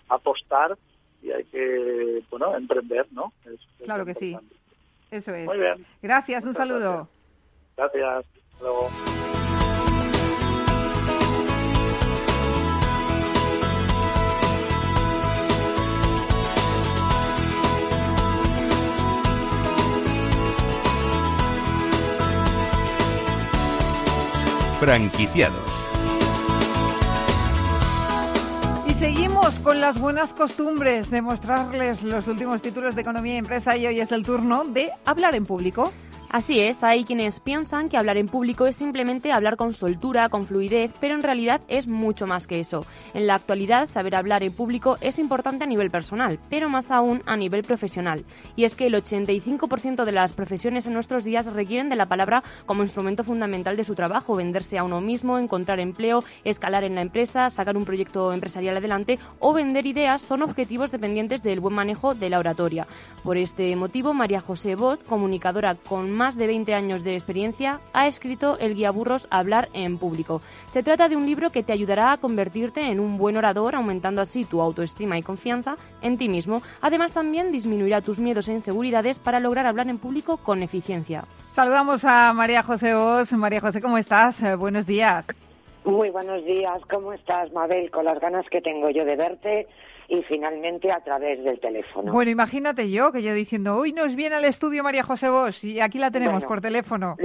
[0.10, 0.78] apostar
[1.22, 3.34] y hay que bueno emprender, ¿no?
[3.84, 4.38] claro que sí.
[5.10, 5.46] Eso es.
[5.46, 5.86] Muy bien.
[6.02, 7.08] Gracias, un saludo.
[7.78, 8.43] gracias.
[24.80, 25.56] Franquiciados.
[28.86, 33.78] Y seguimos con las buenas costumbres de mostrarles los últimos títulos de economía y empresa
[33.78, 35.94] y hoy es el turno de hablar en público.
[36.34, 40.48] Así es, hay quienes piensan que hablar en público es simplemente hablar con soltura, con
[40.48, 42.88] fluidez, pero en realidad es mucho más que eso.
[43.14, 47.22] En la actualidad, saber hablar en público es importante a nivel personal, pero más aún
[47.28, 48.26] a nivel profesional.
[48.56, 52.42] Y es que el 85% de las profesiones en nuestros días requieren de la palabra
[52.66, 57.04] como instrumento fundamental de su trabajo, venderse a uno mismo, encontrar empleo, escalar en la
[57.04, 62.16] empresa, sacar un proyecto empresarial adelante o vender ideas son objetivos dependientes del buen manejo
[62.16, 62.88] de la oratoria.
[63.24, 68.08] Por este motivo, María José Bot, comunicadora con más de 20 años de experiencia, ha
[68.08, 70.42] escrito el guía burros Hablar en público.
[70.68, 74.22] Se trata de un libro que te ayudará a convertirte en un buen orador, aumentando
[74.22, 76.62] así tu autoestima y confianza en ti mismo.
[76.82, 81.26] Además, también disminuirá tus miedos e inseguridades para lograr hablar en público con eficiencia.
[81.52, 83.32] Saludamos a María José Vos.
[83.34, 84.42] María José, ¿cómo estás?
[84.42, 85.28] Eh, buenos días.
[85.84, 87.92] Muy buenos días, ¿cómo estás, Mabel?
[87.92, 89.68] Con las ganas que tengo yo de verte
[90.08, 92.12] y finalmente a través del teléfono.
[92.12, 95.80] Bueno, imagínate yo que yo diciendo, hoy nos viene al estudio María José Vos y
[95.80, 97.16] aquí la tenemos Bueno, por teléfono.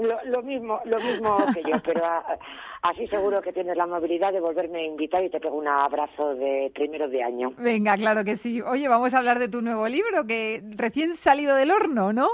[0.00, 2.38] Lo, lo mismo, lo mismo que yo, pero a-
[2.82, 6.34] así seguro que tienes la amabilidad de volverme a invitar y te pego un abrazo
[6.34, 7.52] de primero de año.
[7.58, 8.60] Venga, claro que sí.
[8.62, 12.28] Oye, vamos a hablar de tu nuevo libro que recién salido del horno, ¿no?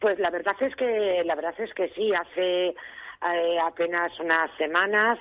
[0.00, 5.18] Pues la verdad es que la verdad es que sí, hace eh, apenas unas semanas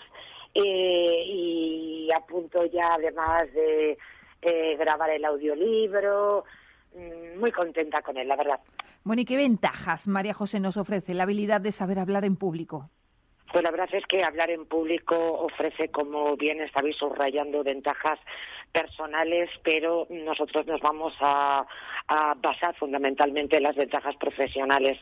[0.58, 3.98] eh, y a punto ya además de
[4.42, 6.46] eh, grabar el audiolibro,
[6.96, 8.60] mm, muy contenta con él, la verdad.
[9.04, 12.90] Bueno, ¿y qué ventajas María José nos ofrece la habilidad de saber hablar en público?
[13.52, 18.20] Pues la verdad es que hablar en público ofrece, como bien estabais subrayando, ventajas
[18.74, 21.66] personales, pero nosotros nos vamos a,
[22.08, 24.98] a basar fundamentalmente en las ventajas profesionales.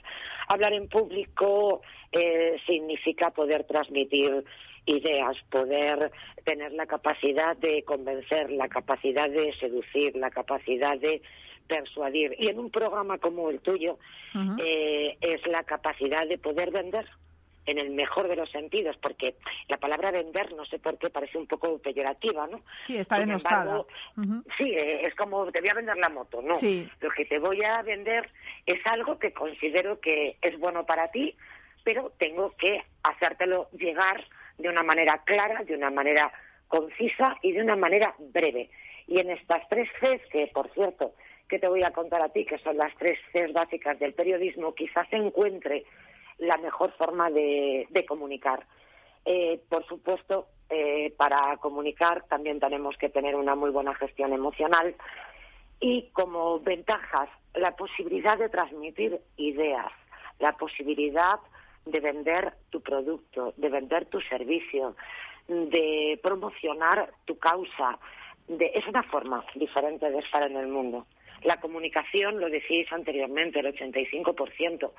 [0.47, 4.45] Hablar en público eh, significa poder transmitir
[4.85, 6.11] ideas, poder
[6.43, 11.21] tener la capacidad de convencer, la capacidad de seducir, la capacidad de
[11.67, 12.35] persuadir.
[12.37, 13.97] Y en un programa como el tuyo
[14.59, 17.07] eh, es la capacidad de poder vender
[17.65, 19.35] en el mejor de los sentidos, porque
[19.67, 22.61] la palabra vender, no sé por qué, parece un poco peyorativa, ¿no?
[22.85, 23.83] Sí, está denostada.
[24.57, 26.57] Sí, eh, es como te voy a vender la moto, no.
[26.57, 26.87] Sí.
[27.01, 28.29] Lo que te voy a vender
[28.67, 31.35] es algo que considero que es bueno para ti,
[31.83, 34.23] pero tengo que hacértelo llegar
[34.57, 36.31] de una manera clara, de una manera
[36.67, 38.69] concisa y de una manera breve.
[39.07, 41.13] Y en estas tres Cs, que por cierto,
[41.47, 44.73] que te voy a contar a ti, que son las tres Cs básicas del periodismo,
[44.73, 45.85] quizás se encuentre
[46.37, 48.65] la mejor forma de, comunicar.
[49.25, 54.95] Eh, por supuesto, eh, para comunicar también tenemos que tener una muy buena gestión emocional
[55.79, 59.91] y como ventajas la posibilidad de transmitir ideas,
[60.39, 61.39] la posibilidad
[61.85, 64.95] de vender tu producto, de vender tu servicio,
[65.47, 67.99] de promocionar tu causa.
[68.47, 71.05] De, es una forma diferente de estar en el mundo.
[71.43, 74.91] La comunicación, lo decíais anteriormente, el 85%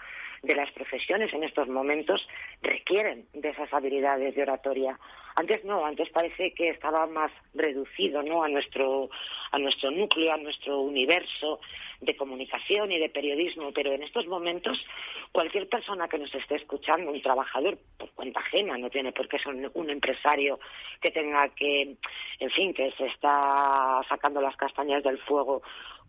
[0.42, 2.26] de las profesiones en estos momentos
[2.62, 4.98] requieren de esas habilidades de oratoria.
[5.34, 8.42] Antes no, antes parece que estaba más reducido ¿no?
[8.42, 9.10] a, nuestro,
[9.50, 11.60] a nuestro núcleo, a nuestro universo
[12.00, 14.82] de comunicación y de periodismo, pero en estos momentos
[15.32, 19.38] cualquier persona que nos esté escuchando, un trabajador por cuenta ajena, no tiene por qué
[19.38, 20.58] ser un, un empresario
[21.02, 21.96] que tenga que,
[22.40, 25.62] en fin, que se está sacando las castañas del fuego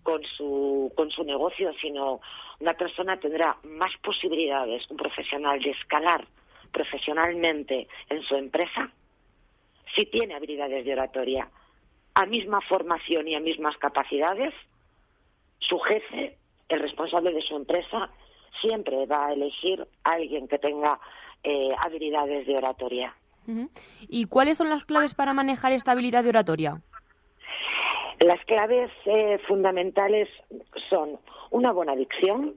[0.03, 2.21] con su, con su negocio, sino
[2.59, 6.27] una persona tendrá más posibilidades, un profesional, de escalar
[6.71, 8.91] profesionalmente en su empresa
[9.95, 11.49] si tiene habilidades de oratoria.
[12.13, 14.53] A misma formación y a mismas capacidades,
[15.59, 16.37] su jefe,
[16.69, 18.09] el responsable de su empresa,
[18.61, 20.99] siempre va a elegir a alguien que tenga
[21.43, 23.15] eh, habilidades de oratoria.
[24.09, 26.81] ¿Y cuáles son las claves para manejar esta habilidad de oratoria?
[28.19, 30.27] Las claves eh, fundamentales
[30.89, 31.19] son
[31.51, 32.55] una buena dicción,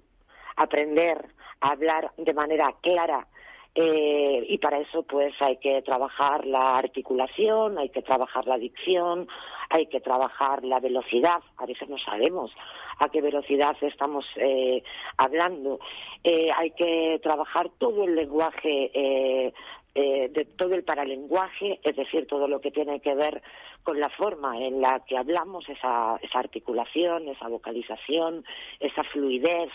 [0.57, 1.27] aprender
[1.61, 3.27] a hablar de manera clara
[3.75, 9.29] eh, y para eso pues hay que trabajar la articulación, hay que trabajar la dicción,
[9.69, 11.41] hay que trabajar la velocidad.
[11.57, 12.51] A veces no sabemos
[12.99, 14.83] a qué velocidad estamos eh,
[15.19, 15.79] hablando.
[16.25, 19.53] Eh, hay que trabajar todo el lenguaje
[19.95, 23.43] eh, de todo el paralenguaje, es decir, todo lo que tiene que ver
[23.83, 28.45] con la forma en la que hablamos, esa, esa articulación, esa vocalización,
[28.79, 29.71] esa fluidez.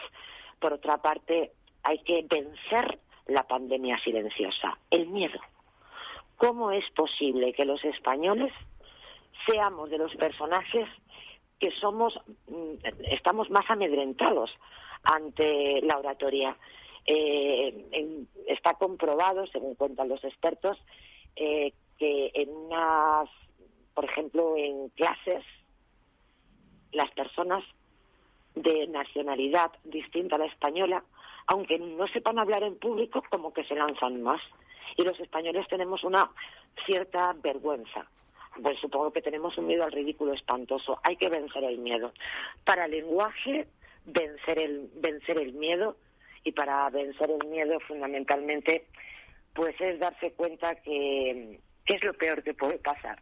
[0.60, 1.52] Por otra parte,
[1.84, 5.40] hay que vencer la pandemia silenciosa, el miedo.
[6.38, 8.54] ¿Cómo es posible que los españoles
[9.46, 10.88] seamos de los personajes
[11.60, 14.52] que somos, mm, estamos más amedrentados
[15.04, 16.56] ante la oratoria?
[17.06, 20.78] Eh, está comprobado, según cuentan los expertos,
[21.36, 23.30] eh, que en unas,
[23.94, 25.44] por ejemplo, en clases,
[26.92, 27.64] las personas
[28.56, 31.04] de nacionalidad distinta a la española,
[31.48, 34.42] aunque no sepan hablar en público, como que se lanzan más.
[34.98, 36.32] Y los españoles tenemos una
[36.86, 38.08] cierta vergüenza.
[38.62, 41.00] Pues supongo que tenemos un miedo al ridículo espantoso.
[41.04, 42.14] Hay que vencer el miedo.
[42.64, 43.68] Para el lenguaje,
[44.06, 45.98] vencer el, vencer el miedo
[46.46, 48.86] y para vencer el miedo fundamentalmente
[49.54, 53.20] pues es darse cuenta que, es lo peor que puede pasar.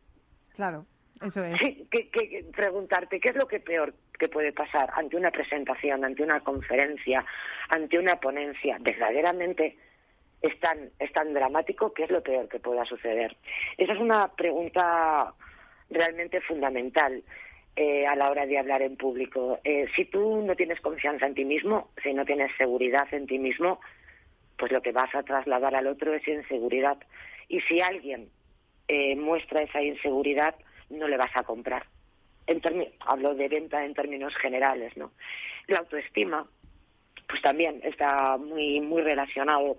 [0.55, 0.86] Claro,
[1.21, 1.59] eso es.
[1.89, 6.39] que, preguntarte qué es lo que peor que puede pasar ante una presentación, ante una
[6.41, 7.26] conferencia,
[7.69, 8.78] ante una ponencia.
[8.82, 9.78] Verdaderamente
[10.41, 13.38] es tan, es tan dramático que es lo peor que pueda suceder.
[13.78, 15.34] Esa es una pregunta
[15.89, 17.24] realmente fundamental.
[17.76, 19.59] Eh, a la hora de hablar en público.
[19.63, 23.39] Eh, si tú no tienes confianza en ti mismo, si no tienes seguridad en ti
[23.39, 23.80] mismo,
[24.57, 26.99] pues lo que vas a trasladar al otro es inseguridad.
[27.47, 28.30] Y si alguien
[28.88, 30.53] eh, muestra esa inseguridad,
[30.91, 31.88] no le vas a comprar.
[32.45, 32.61] En
[32.99, 35.11] hablo de venta en términos generales, ¿no?
[35.65, 36.45] La autoestima,
[37.28, 39.78] pues también está muy, muy relacionado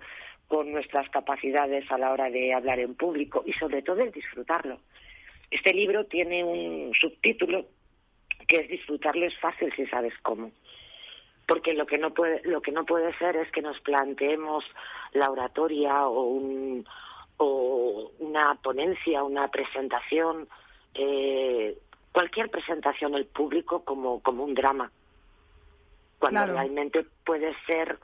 [0.49, 4.81] con nuestras capacidades a la hora de hablar en público y sobre todo el disfrutarlo.
[5.49, 7.67] Este libro tiene un subtítulo
[8.47, 10.51] que es disfrutarlo es fácil si sabes cómo.
[11.47, 14.65] Porque lo que no puede lo que no puede ser es que nos planteemos
[15.13, 16.87] la oratoria o un
[17.37, 20.49] o una ponencia una presentación
[20.95, 21.77] eh,
[22.13, 24.91] cualquier presentación al público como como un drama.
[26.19, 27.99] Cuando realmente puede ser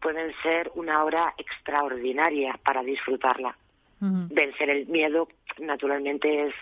[0.00, 3.56] pueden ser una hora extraordinaria para disfrutarla.
[3.98, 5.26] Vencer el miedo
[5.58, 6.54] naturalmente es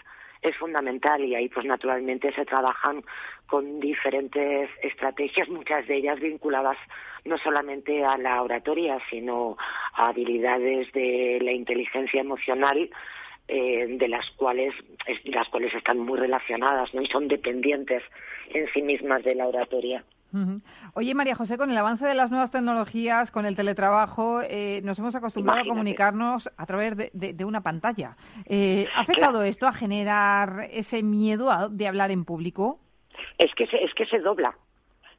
[0.44, 3.02] es fundamental y ahí pues naturalmente se trabajan
[3.46, 6.76] con diferentes estrategias, muchas de ellas vinculadas
[7.24, 9.56] no solamente a la oratoria, sino
[9.94, 12.90] a habilidades de la inteligencia emocional
[13.48, 14.74] eh, de las cuales
[15.24, 17.02] las cuales están muy relacionadas ¿no?
[17.02, 18.02] y son dependientes
[18.50, 20.04] en sí mismas de la oratoria.
[20.94, 24.98] Oye, María José, con el avance de las nuevas tecnologías, con el teletrabajo, eh, nos
[24.98, 28.16] hemos acostumbrado a comunicarnos a través de, una pantalla.
[28.46, 32.80] Eh, ¿Ha afectado esto a generar ese miedo de hablar en público?
[33.38, 34.56] Es que es que se dobla.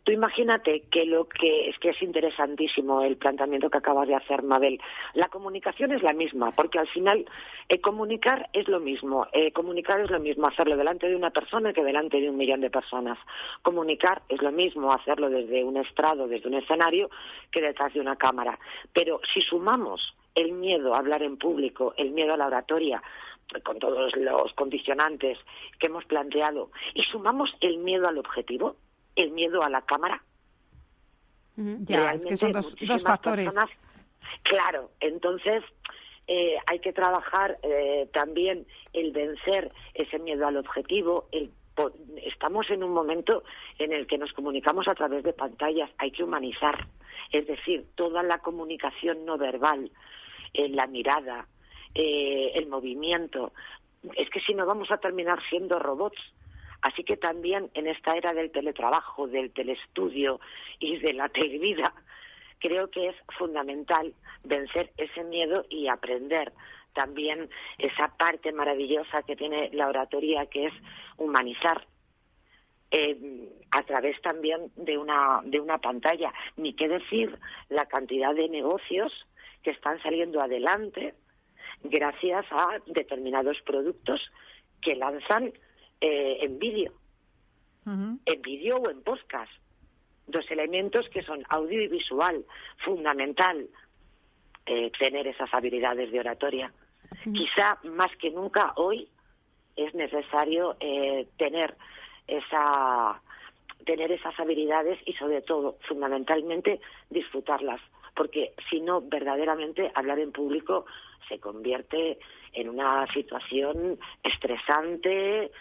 [0.05, 4.43] Tú imagínate que lo que es que es interesantísimo el planteamiento que acabas de hacer,
[4.43, 4.79] Mabel.
[5.15, 7.25] La comunicación es la misma, porque al final
[7.69, 9.25] eh, comunicar es lo mismo.
[9.33, 12.61] Eh, comunicar es lo mismo hacerlo delante de una persona que delante de un millón
[12.61, 13.17] de personas.
[13.63, 17.09] Comunicar es lo mismo hacerlo desde un estrado, desde un escenario,
[17.49, 18.59] que detrás de una cámara.
[18.93, 23.01] Pero si sumamos el miedo a hablar en público, el miedo a la oratoria,
[23.63, 25.39] con todos los condicionantes
[25.79, 28.75] que hemos planteado, y sumamos el miedo al objetivo,
[29.15, 30.23] el miedo a la cámara.
[31.57, 33.49] Ya, es que son dos, factores.
[34.43, 35.63] claro, entonces
[36.27, 41.51] eh, hay que trabajar eh, también el vencer ese miedo al objetivo, el
[42.23, 43.43] estamos en un momento
[43.79, 46.87] en el que nos comunicamos a través de pantallas, hay que humanizar,
[47.33, 49.91] es decir, toda la comunicación no verbal,
[50.53, 51.47] eh, la mirada,
[51.93, 53.51] el movimiento.
[54.15, 56.33] Es que si no vamos a terminar siendo robots,
[56.85, 60.39] Así que también en esta era del teletrabajo, del telestudio
[60.77, 61.91] y de la televida,
[62.59, 64.13] creo que es fundamental
[64.43, 66.53] vencer ese miedo y aprender
[66.93, 70.73] también esa parte maravillosa que tiene la oratoria, que es
[71.17, 71.87] humanizar
[72.91, 76.31] eh, a través también de una, de una pantalla.
[76.55, 77.35] Ni qué decir
[77.67, 79.11] la cantidad de negocios
[79.63, 81.15] que están saliendo adelante
[81.81, 84.31] gracias a determinados productos
[84.81, 85.51] que lanzan
[86.07, 86.91] eh, en vídeo,
[87.87, 89.51] en vídeo o en podcast.
[90.27, 92.45] Dos elementos que son audio y visual,
[92.77, 93.67] fundamental
[94.67, 96.71] eh, tener esas habilidades de oratoria.
[97.33, 99.09] Quizá más que nunca hoy
[99.75, 101.75] es necesario eh, tener
[102.27, 103.19] esa
[103.83, 106.79] tener esas habilidades y sobre todo fundamentalmente
[107.09, 107.81] disfrutarlas
[108.15, 110.85] porque si no verdaderamente hablar en público
[111.27, 112.17] se convierte
[112.53, 115.51] en una situación estresante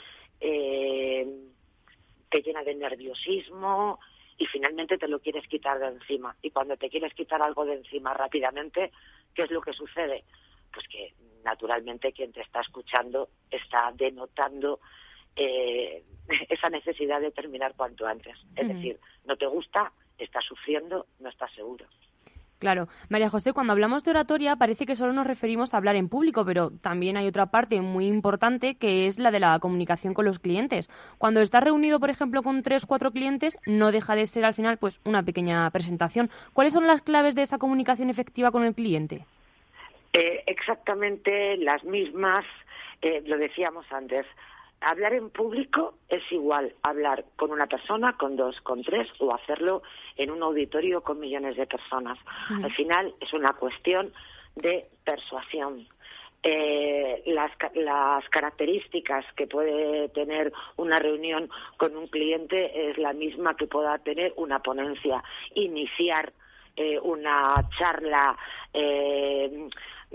[0.47, 1.27] eh,
[2.31, 3.99] te llena de nerviosismo
[4.37, 6.37] y finalmente te lo quieres quitar de encima.
[6.43, 8.93] Y cuando te quieres quitar algo de encima rápidamente,
[9.35, 10.25] ¿qué es lo que sucede?
[10.71, 11.15] Pues que
[11.45, 14.81] naturalmente quien te está escuchando está denotando
[15.35, 16.05] eh,
[16.51, 18.37] esa necesidad de terminar cuanto antes.
[18.55, 21.87] Es decir, no te gusta, estás sufriendo, no estás seguro.
[22.59, 22.89] Claro.
[23.09, 26.45] María José, cuando hablamos de oratoria parece que solo nos referimos a hablar en público,
[26.45, 30.39] pero también hay otra parte muy importante que es la de la comunicación con los
[30.39, 30.89] clientes.
[31.19, 34.79] Cuando estás reunido, por ejemplo, con tres cuatro clientes, no deja de ser al final
[34.79, 36.31] pues una pequeña presentación.
[36.53, 39.27] ¿Cuáles son las claves de esa comunicación efectiva con el cliente?
[40.13, 42.45] Eh, exactamente las mismas,
[43.03, 44.27] eh, lo decíamos antes
[44.85, 49.83] hablar en público es igual hablar con una persona, con dos, con tres o hacerlo
[50.17, 52.19] en un auditorio con millones de personas.
[52.63, 54.13] Al final es una cuestión
[54.57, 55.87] de persuasión.
[56.47, 63.57] Eh, las, las, características que puede tener una reunión con un cliente es la misma
[63.57, 65.25] que pueda tener una ponencia.
[65.55, 66.35] Iniciar
[66.77, 68.37] eh, una charla
[68.75, 69.69] eh,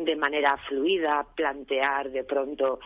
[0.06, 2.80] de manera fluida, plantear de pronto,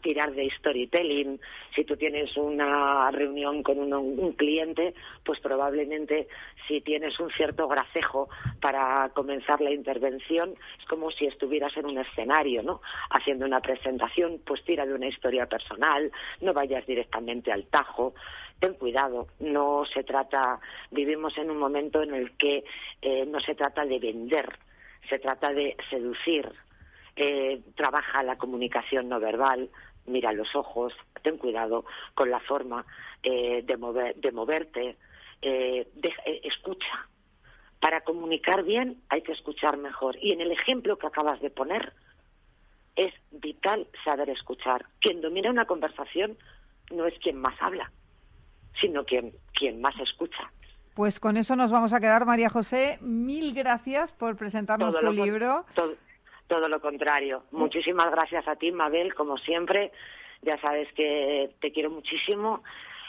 [0.00, 1.40] tirar de storytelling.
[1.74, 4.94] Si tú tienes una reunión con un, cliente,
[5.24, 6.26] pues probablemente
[6.66, 8.28] si tienes un cierto gracejo
[8.60, 12.80] para comenzar la intervención, es como si estuvieras en un escenario, ¿no?
[13.10, 16.10] Haciendo una presentación, pues tira de una historia personal,
[16.40, 18.14] no vayas directamente al tajo
[18.58, 20.58] ten cuidado, no se trata,
[20.90, 22.64] vivimos en un momento en el que
[23.02, 24.58] eh, no se trata de vender,
[25.08, 26.50] se trata de seducir,
[27.16, 29.70] eh, trabaja la comunicación no verbal,
[30.06, 30.92] mira los ojos,
[31.22, 31.84] ten cuidado
[32.14, 32.84] con la forma
[33.22, 34.96] eh, de, mover, de moverte,
[35.42, 35.88] eh,
[36.44, 37.08] escucha.
[37.80, 40.16] Para comunicar bien hay que escuchar mejor.
[40.20, 41.92] Y en el ejemplo que acabas de poner,
[42.96, 44.86] es vital saber escuchar.
[45.00, 46.38] Quien domina una conversación
[46.90, 47.92] no es quien más habla,
[48.80, 50.50] sino quien, quien más escucha.
[50.96, 52.96] Pues con eso nos vamos a quedar, María José.
[53.02, 55.66] Mil gracias por presentarnos tu libro.
[56.48, 57.42] Todo, lo contrario.
[57.50, 59.92] Muchísimas gracias a ti, Mabel, como siempre.
[60.40, 62.62] Ya sabes que te quiero muchísimo.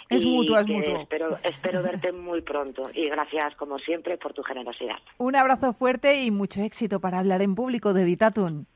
[0.10, 1.00] Es mutuo, es mutuo.
[1.00, 4.98] Espero, espero verte muy pronto y gracias, como siempre, por tu generosidad.
[5.18, 8.68] Un abrazo fuerte y mucho éxito para hablar en público de Ditatun.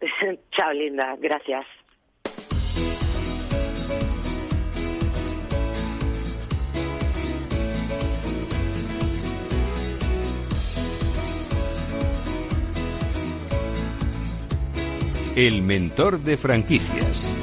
[0.52, 1.16] Chao, linda.
[1.18, 1.66] Gracias.
[15.36, 17.34] El mentor de franquicias.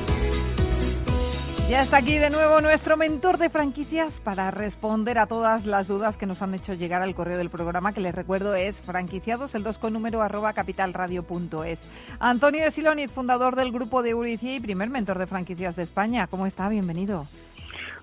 [1.69, 6.15] Ya está aquí de nuevo nuestro mentor de franquicias para responder a todas las dudas
[6.15, 9.63] que nos han hecho llegar al correo del programa, que les recuerdo es franquiciados, el
[9.63, 11.79] 2 con número arroba capitalradio.es.
[12.19, 16.27] Antonio de Siloniz, fundador del grupo de Euricia y primer mentor de franquicias de España.
[16.27, 16.69] ¿Cómo está?
[16.69, 17.27] Bienvenido.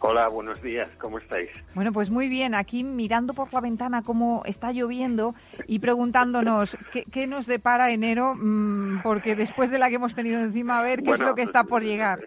[0.00, 1.50] Hola, buenos días, ¿cómo estáis?
[1.74, 5.34] Bueno, pues muy bien, aquí mirando por la ventana cómo está lloviendo
[5.66, 6.76] y preguntándonos
[7.10, 11.02] qué, nos depara enero, mm, porque después de la que hemos tenido encima, a ver
[11.02, 12.20] qué es lo que está por llegar.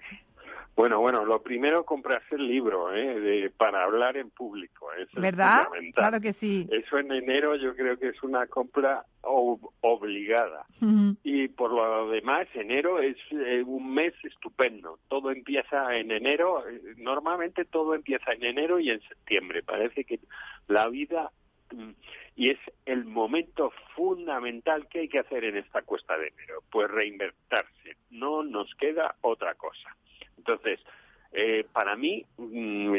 [0.82, 3.52] Bueno, bueno, lo primero comprarse el libro ¿eh?
[3.56, 4.88] para hablar en público.
[5.14, 5.68] ¿Verdad?
[5.94, 6.68] claro que sí.
[6.72, 10.66] Eso en enero yo creo que es una compra obligada.
[11.22, 14.98] Y por lo demás, enero es eh, un mes estupendo.
[15.08, 16.64] Todo empieza en enero.
[16.98, 19.62] Normalmente todo empieza en enero y en septiembre.
[19.62, 20.20] Parece que
[20.68, 21.30] la vida
[21.76, 21.92] mm,
[22.36, 26.90] y es el momento fundamental que hay que hacer en esta cuesta de enero, pues
[26.90, 27.98] reinvertirse.
[28.10, 29.96] No nos queda otra cosa.
[30.42, 30.80] Entonces,
[31.32, 32.96] eh, para mí, mm,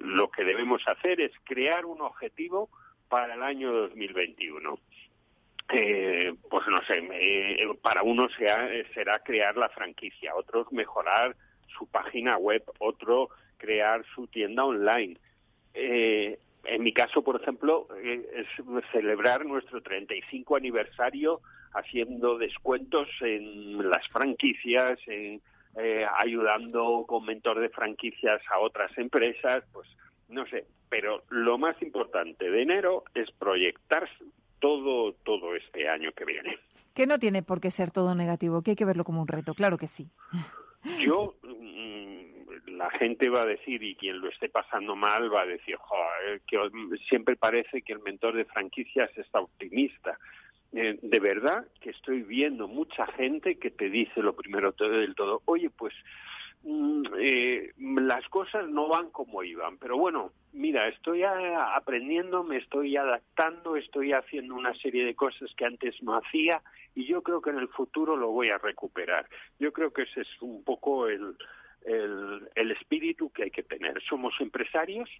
[0.00, 2.70] lo que debemos hacer es crear un objetivo
[3.08, 4.78] para el año 2021.
[5.74, 8.32] Eh, pues no sé, eh, para unos
[8.94, 11.34] será, crear la franquicia, otros mejorar
[11.76, 15.16] su página web, otro crear su tienda online.
[15.74, 18.46] en mi caso, por ejemplo, es
[18.92, 21.40] celebrar nuestro 35 aniversario
[21.74, 25.40] haciendo descuentos en las franquicias, en
[25.76, 29.88] eh, ayudando con mentor de franquicias a otras empresas, pues
[30.28, 34.08] no sé, pero lo más importante de enero es proyectar
[34.58, 36.58] todo, todo este año que viene.
[36.94, 39.54] Que no tiene por qué ser todo negativo, que hay que verlo como un reto,
[39.54, 40.08] claro que sí.
[41.00, 45.46] Yo, mm, la gente va a decir, y quien lo esté pasando mal va a
[45.46, 45.76] decir,
[46.46, 46.58] que
[47.08, 50.18] siempre parece que el mentor de franquicias está optimista.
[50.74, 55.42] Eh, de verdad que estoy viendo mucha gente que te dice lo primero del todo,
[55.44, 55.92] oye, pues
[56.62, 62.96] mm, eh, las cosas no van como iban, pero bueno, mira, estoy aprendiendo, me estoy
[62.96, 66.62] adaptando, estoy haciendo una serie de cosas que antes no hacía
[66.94, 69.28] y yo creo que en el futuro lo voy a recuperar.
[69.58, 71.36] Yo creo que ese es un poco el,
[71.84, 74.02] el, el, espíritu que hay que tener.
[74.02, 75.10] Somos empresarios,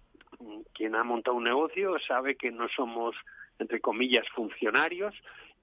[0.73, 3.15] quien ha montado un negocio sabe que no somos
[3.59, 5.13] entre comillas, funcionarios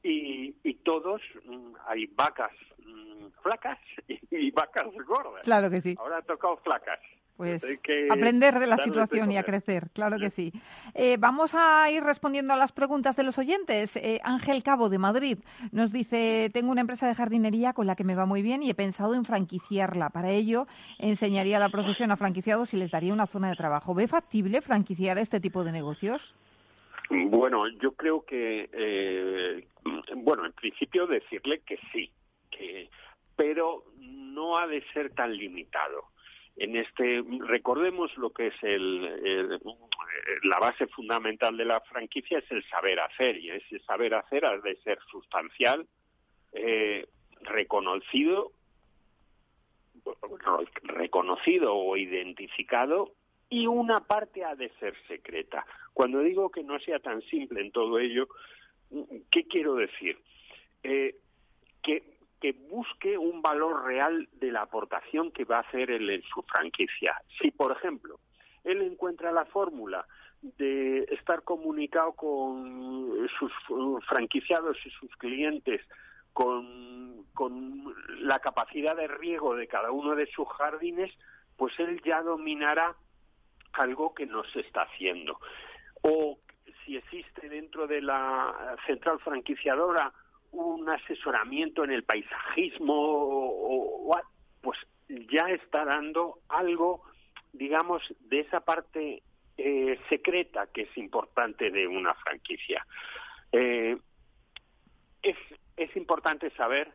[0.03, 3.79] y, y todos, mm, hay vacas mm, flacas
[4.09, 5.43] y, vacas gordas.
[5.45, 5.95] Claro que sí.
[5.99, 7.01] Ahora ha tocado flacas.
[7.41, 7.65] Pues,
[8.11, 10.53] aprender de la situación y a crecer, claro que sí.
[10.95, 13.97] Eh, vamos a ir respondiendo a las preguntas de los oyentes.
[13.97, 15.39] Eh, Ángel Cabo de Madrid
[15.73, 18.69] nos dice, tengo una empresa de jardinería con la que me va muy bien y
[18.69, 20.11] he pensado en franquiciarla.
[20.11, 20.67] Para ello,
[20.99, 23.95] enseñaría la profesión a franquiciados y les daría una zona de trabajo.
[23.95, 26.21] ¿Ve factible franquiciar este tipo de negocios?
[27.09, 29.67] Bueno, yo creo que, eh,
[30.17, 32.11] bueno, en principio decirle que sí,
[32.51, 32.91] que,
[33.35, 36.11] pero no ha de ser tan limitado.
[36.61, 39.59] En este, recordemos lo que es el,
[40.43, 44.59] la base fundamental de la franquicia es el saber hacer y ese saber hacer ha
[44.59, 45.87] de ser sustancial,
[46.53, 47.07] eh,
[47.41, 48.53] reconocido,
[50.83, 53.15] reconocido o identificado
[53.49, 55.65] y una parte ha de ser secreta.
[55.95, 58.29] Cuando digo que no sea tan simple en todo ello,
[59.31, 60.19] ¿qué quiero decir?
[60.83, 61.17] Eh,
[61.83, 62.03] que,
[62.41, 66.43] que busque un valor real de la aportación que va a hacer él en su
[66.43, 67.15] franquicia.
[67.41, 68.19] Si, por ejemplo,
[68.65, 70.07] él encuentra la fórmula
[70.43, 73.53] de estar comunicado con sus
[74.07, 75.83] franquiciados y sus clientes
[76.33, 77.27] con,
[78.21, 81.11] la capacidad de riego de cada uno de sus jardines,
[81.57, 82.95] pues él ya dominará
[83.73, 85.39] algo que no se está haciendo.
[86.03, 86.39] O
[86.85, 90.13] si existe dentro de la central franquiciadora
[90.53, 94.17] un asesoramiento en el paisajismo,
[94.61, 94.79] pues
[95.31, 97.03] ya está dando algo,
[97.53, 99.23] digamos, de esa parte
[99.57, 102.85] eh, secreta que es importante de una franquicia.
[103.53, 103.97] Eh,
[105.23, 105.37] es,
[105.77, 106.93] es importante saber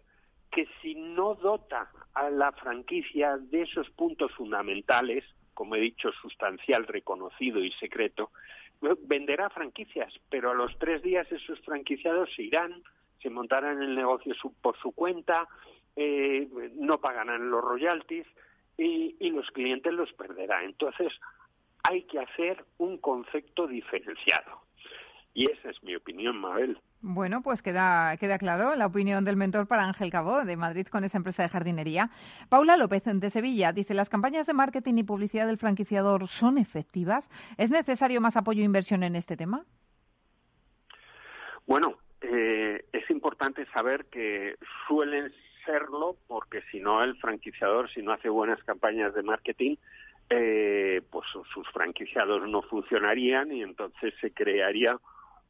[0.51, 6.88] que si no dota a la franquicia de esos puntos fundamentales, como he dicho, sustancial,
[6.88, 8.32] reconocido y secreto,
[9.01, 12.84] venderá franquicias, pero a los tres días esos franquiciados se irán,
[13.26, 15.47] se montarán el negocio su- por su cuenta,
[15.95, 18.28] eh, no pagarán los royalties
[18.78, 20.65] y, y los clientes los perderán.
[20.65, 21.11] Entonces,
[21.82, 24.61] hay que hacer un concepto diferenciado.
[25.34, 26.78] Y esa es mi opinión, Mabel.
[27.01, 31.03] Bueno, pues queda, queda claro la opinión del mentor para Ángel Cabo de Madrid con
[31.03, 32.11] esa empresa de jardinería.
[32.49, 37.32] Paula López de Sevilla dice, ¿las campañas de marketing y publicidad del franquiciador son efectivas?
[37.57, 39.65] ¿Es necesario más apoyo e inversión en este tema?
[41.67, 41.97] Bueno,
[42.32, 44.55] eh, es importante saber que
[44.88, 45.32] suelen
[45.65, 49.76] serlo porque si no el franquiciador, si no hace buenas campañas de marketing,
[50.30, 54.97] eh, pues sus franquiciados no funcionarían y entonces se crearía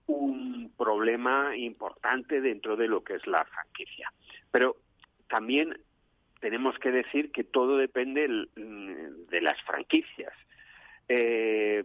[0.08, 4.12] un problema importante dentro de lo que es la franquicia.
[4.52, 4.76] Pero
[5.30, 5.80] también
[6.40, 10.34] tenemos que decir que todo depende de las franquicias.
[11.08, 11.84] Eh,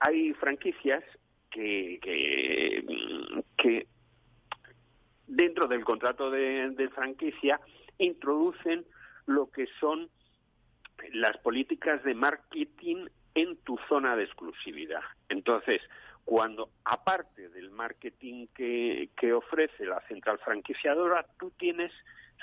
[0.00, 1.02] hay franquicias
[1.54, 3.86] que, que, que
[5.28, 7.60] dentro del contrato de, de franquicia
[7.98, 8.84] introducen
[9.26, 10.10] lo que son
[11.12, 15.02] las políticas de marketing en tu zona de exclusividad.
[15.28, 15.80] Entonces,
[16.24, 21.92] cuando aparte del marketing que, que ofrece la central franquiciadora, tú tienes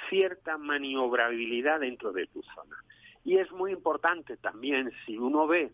[0.09, 2.78] cierta maniobrabilidad dentro de tu zona.
[3.26, 5.72] Y es muy importante también si uno ve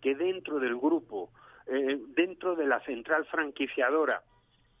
[0.00, 1.32] que dentro del grupo,
[1.66, 4.22] eh, dentro de la central franquiciadora,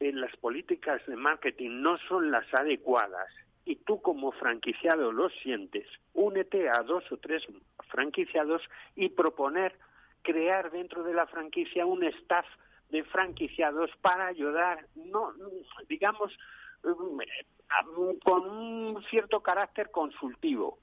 [0.00, 3.28] en las políticas de marketing no son las adecuadas
[3.64, 7.42] y tú como franquiciado lo sientes, únete a dos o tres
[7.88, 8.62] franquiciados
[8.94, 9.74] y proponer
[10.22, 12.46] crear dentro de la franquicia un staff
[12.90, 15.32] de franquiciados para ayudar, no,
[15.88, 16.32] digamos,
[16.84, 20.78] mm, con un cierto carácter consultivo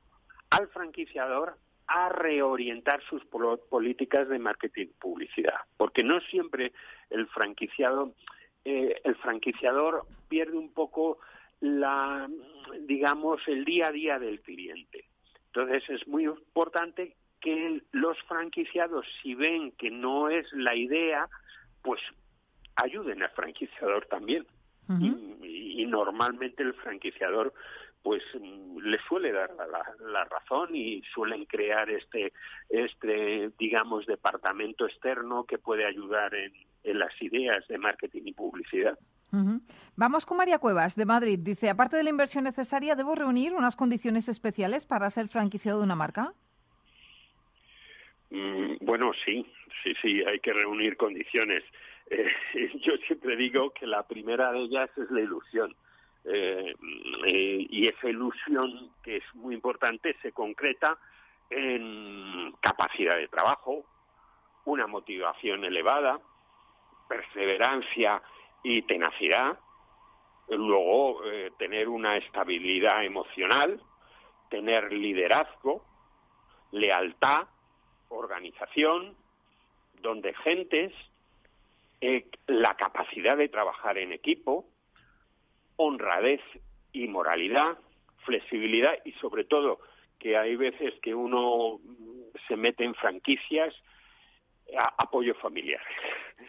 [0.50, 1.58] al franquiciador
[1.96, 3.24] a reorientar sus
[3.70, 6.74] políticas de marketing y publicidad, porque no siempre
[7.12, 8.14] el franquiciado
[8.66, 11.20] eh, el franquiciador pierde un poco
[11.60, 12.28] la
[12.88, 15.06] digamos el día a día del cliente.
[15.48, 21.30] Entonces es muy importante que los franquiciados si ven que no es la idea,
[21.84, 22.02] pues
[22.76, 24.48] ayuden al franquiciador también.
[25.00, 27.54] y, y normalmente el franquiciador
[28.04, 32.34] pues mm, le suele dar la, la- la razón y suelen crear este
[32.70, 38.98] este digamos departamento externo que puede ayudar en, en las ideas de marketing y publicidad.
[39.96, 41.40] Vamos con María Cuevas de Madrid.
[41.42, 45.86] Dice, aparte de la inversión necesaria, ¿debo reunir unas condiciones especiales para ser franquiciado de
[45.86, 46.34] una marca?
[48.30, 49.46] Mm, Bueno, sí,
[49.84, 51.64] sí, sí, hay que reunir condiciones.
[52.10, 55.74] Eh, yo siempre digo que la primera de ellas es la ilusión.
[56.26, 56.74] Eh,
[57.70, 60.98] y esa ilusión, que es muy importante, se concreta
[61.50, 63.86] en capacidad de trabajo,
[64.66, 66.20] una motivación elevada,
[67.08, 68.22] perseverancia
[68.64, 69.60] y tenacidad,
[70.50, 73.82] luego eh, tener una estabilidad emocional,
[74.50, 75.86] tener liderazgo,
[76.72, 77.48] lealtad,
[78.10, 79.16] organización,
[80.02, 80.94] donde gentes,
[82.02, 84.66] eh, la capacidad de trabajar en equipo,
[85.78, 86.42] honradez
[86.92, 87.78] y moralidad,
[88.26, 89.80] flexibilidad y sobre todo
[90.20, 91.80] que hay veces que uno
[92.48, 93.74] se mete en franquicias,
[94.98, 95.82] apoyo familiar.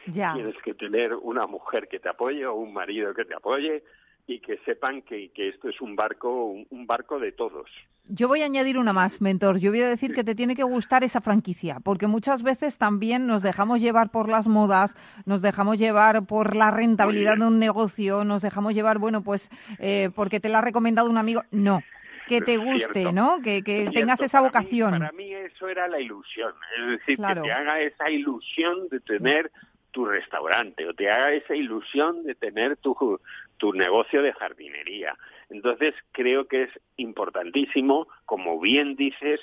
[0.05, 3.83] Tienes que tener una mujer que te apoye o un marido que te apoye
[4.27, 7.70] y que sepan que, que esto es un barco, un, barco de todos.
[8.09, 9.59] Yo voy a añadir una más, mentor.
[9.59, 13.27] Yo voy a decir que te tiene que gustar esa franquicia, porque muchas veces también
[13.27, 14.95] nos dejamos llevar por las modas,
[15.27, 20.11] nos dejamos llevar por la rentabilidad de un negocio, nos dejamos llevar, bueno, pues eh,
[20.14, 21.43] porque te la ha recomendado un amigo.
[21.51, 21.83] No,
[22.27, 23.41] que te guste, ¿no?
[23.43, 24.99] Que, que tengas esa vocación.
[24.99, 29.51] para mí eso era la ilusión, es decir, que te haga esa ilusión de tener
[29.95, 33.20] tu restaurante o te haga esa ilusión de tener tu,
[33.59, 35.16] tu negocio de jardinería.
[35.49, 39.40] Entonces creo que es importantísimo, como bien dices,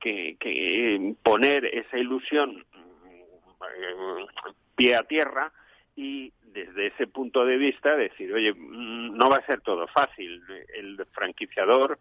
[0.00, 4.24] que, que poner esa ilusión mm,
[4.74, 5.52] pie a tierra
[5.94, 10.42] y desde ese punto de vista decir, oye, mm, no va a ser todo fácil.
[10.74, 11.96] El franquiciador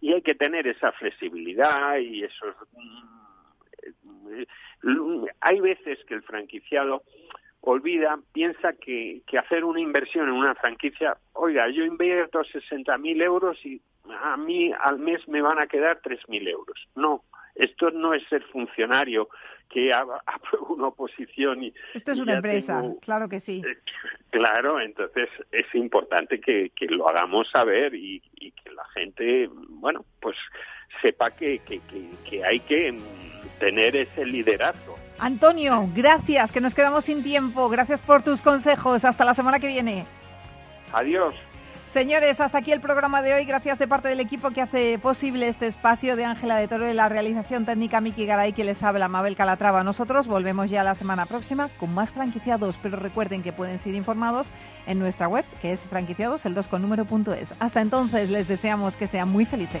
[0.00, 2.54] y hay que tener esa flexibilidad y esos
[5.40, 7.02] hay veces que el franquiciado
[7.66, 13.58] olvida, piensa que, que hacer una inversión en una franquicia, oiga, yo invierto 60.000 euros
[13.66, 13.80] y
[14.22, 16.88] a mí al mes me van a quedar 3.000 euros.
[16.94, 17.24] No,
[17.56, 19.28] esto no es ser funcionario
[19.68, 19.92] que
[20.26, 21.74] aprueba una oposición y...
[21.92, 23.62] Esto es una empresa, claro que sí.
[23.66, 23.78] Eh,
[24.30, 30.04] claro, entonces es importante que, que lo hagamos saber y, y, que la gente, bueno,
[30.20, 30.36] pues
[31.02, 31.80] sepa que, que,
[32.28, 32.96] que hay que
[33.58, 34.96] tener ese liderazgo.
[35.18, 37.68] Antonio, gracias, que nos quedamos sin tiempo.
[37.68, 39.04] Gracias por tus consejos.
[39.04, 40.04] Hasta la semana que viene.
[40.92, 41.34] Adiós.
[41.96, 43.46] Señores, hasta aquí el programa de hoy.
[43.46, 46.92] Gracias de parte del equipo que hace posible este espacio de Ángela de Toro de
[46.92, 49.82] la realización técnica Miki Garay que les habla Mabel Calatrava.
[49.82, 54.46] Nosotros volvemos ya la semana próxima con más franquiciados, pero recuerden que pueden ser informados
[54.86, 57.54] en nuestra web que es franquiciados el 2 con número punto es.
[57.60, 59.80] Hasta entonces les deseamos que sean muy felices.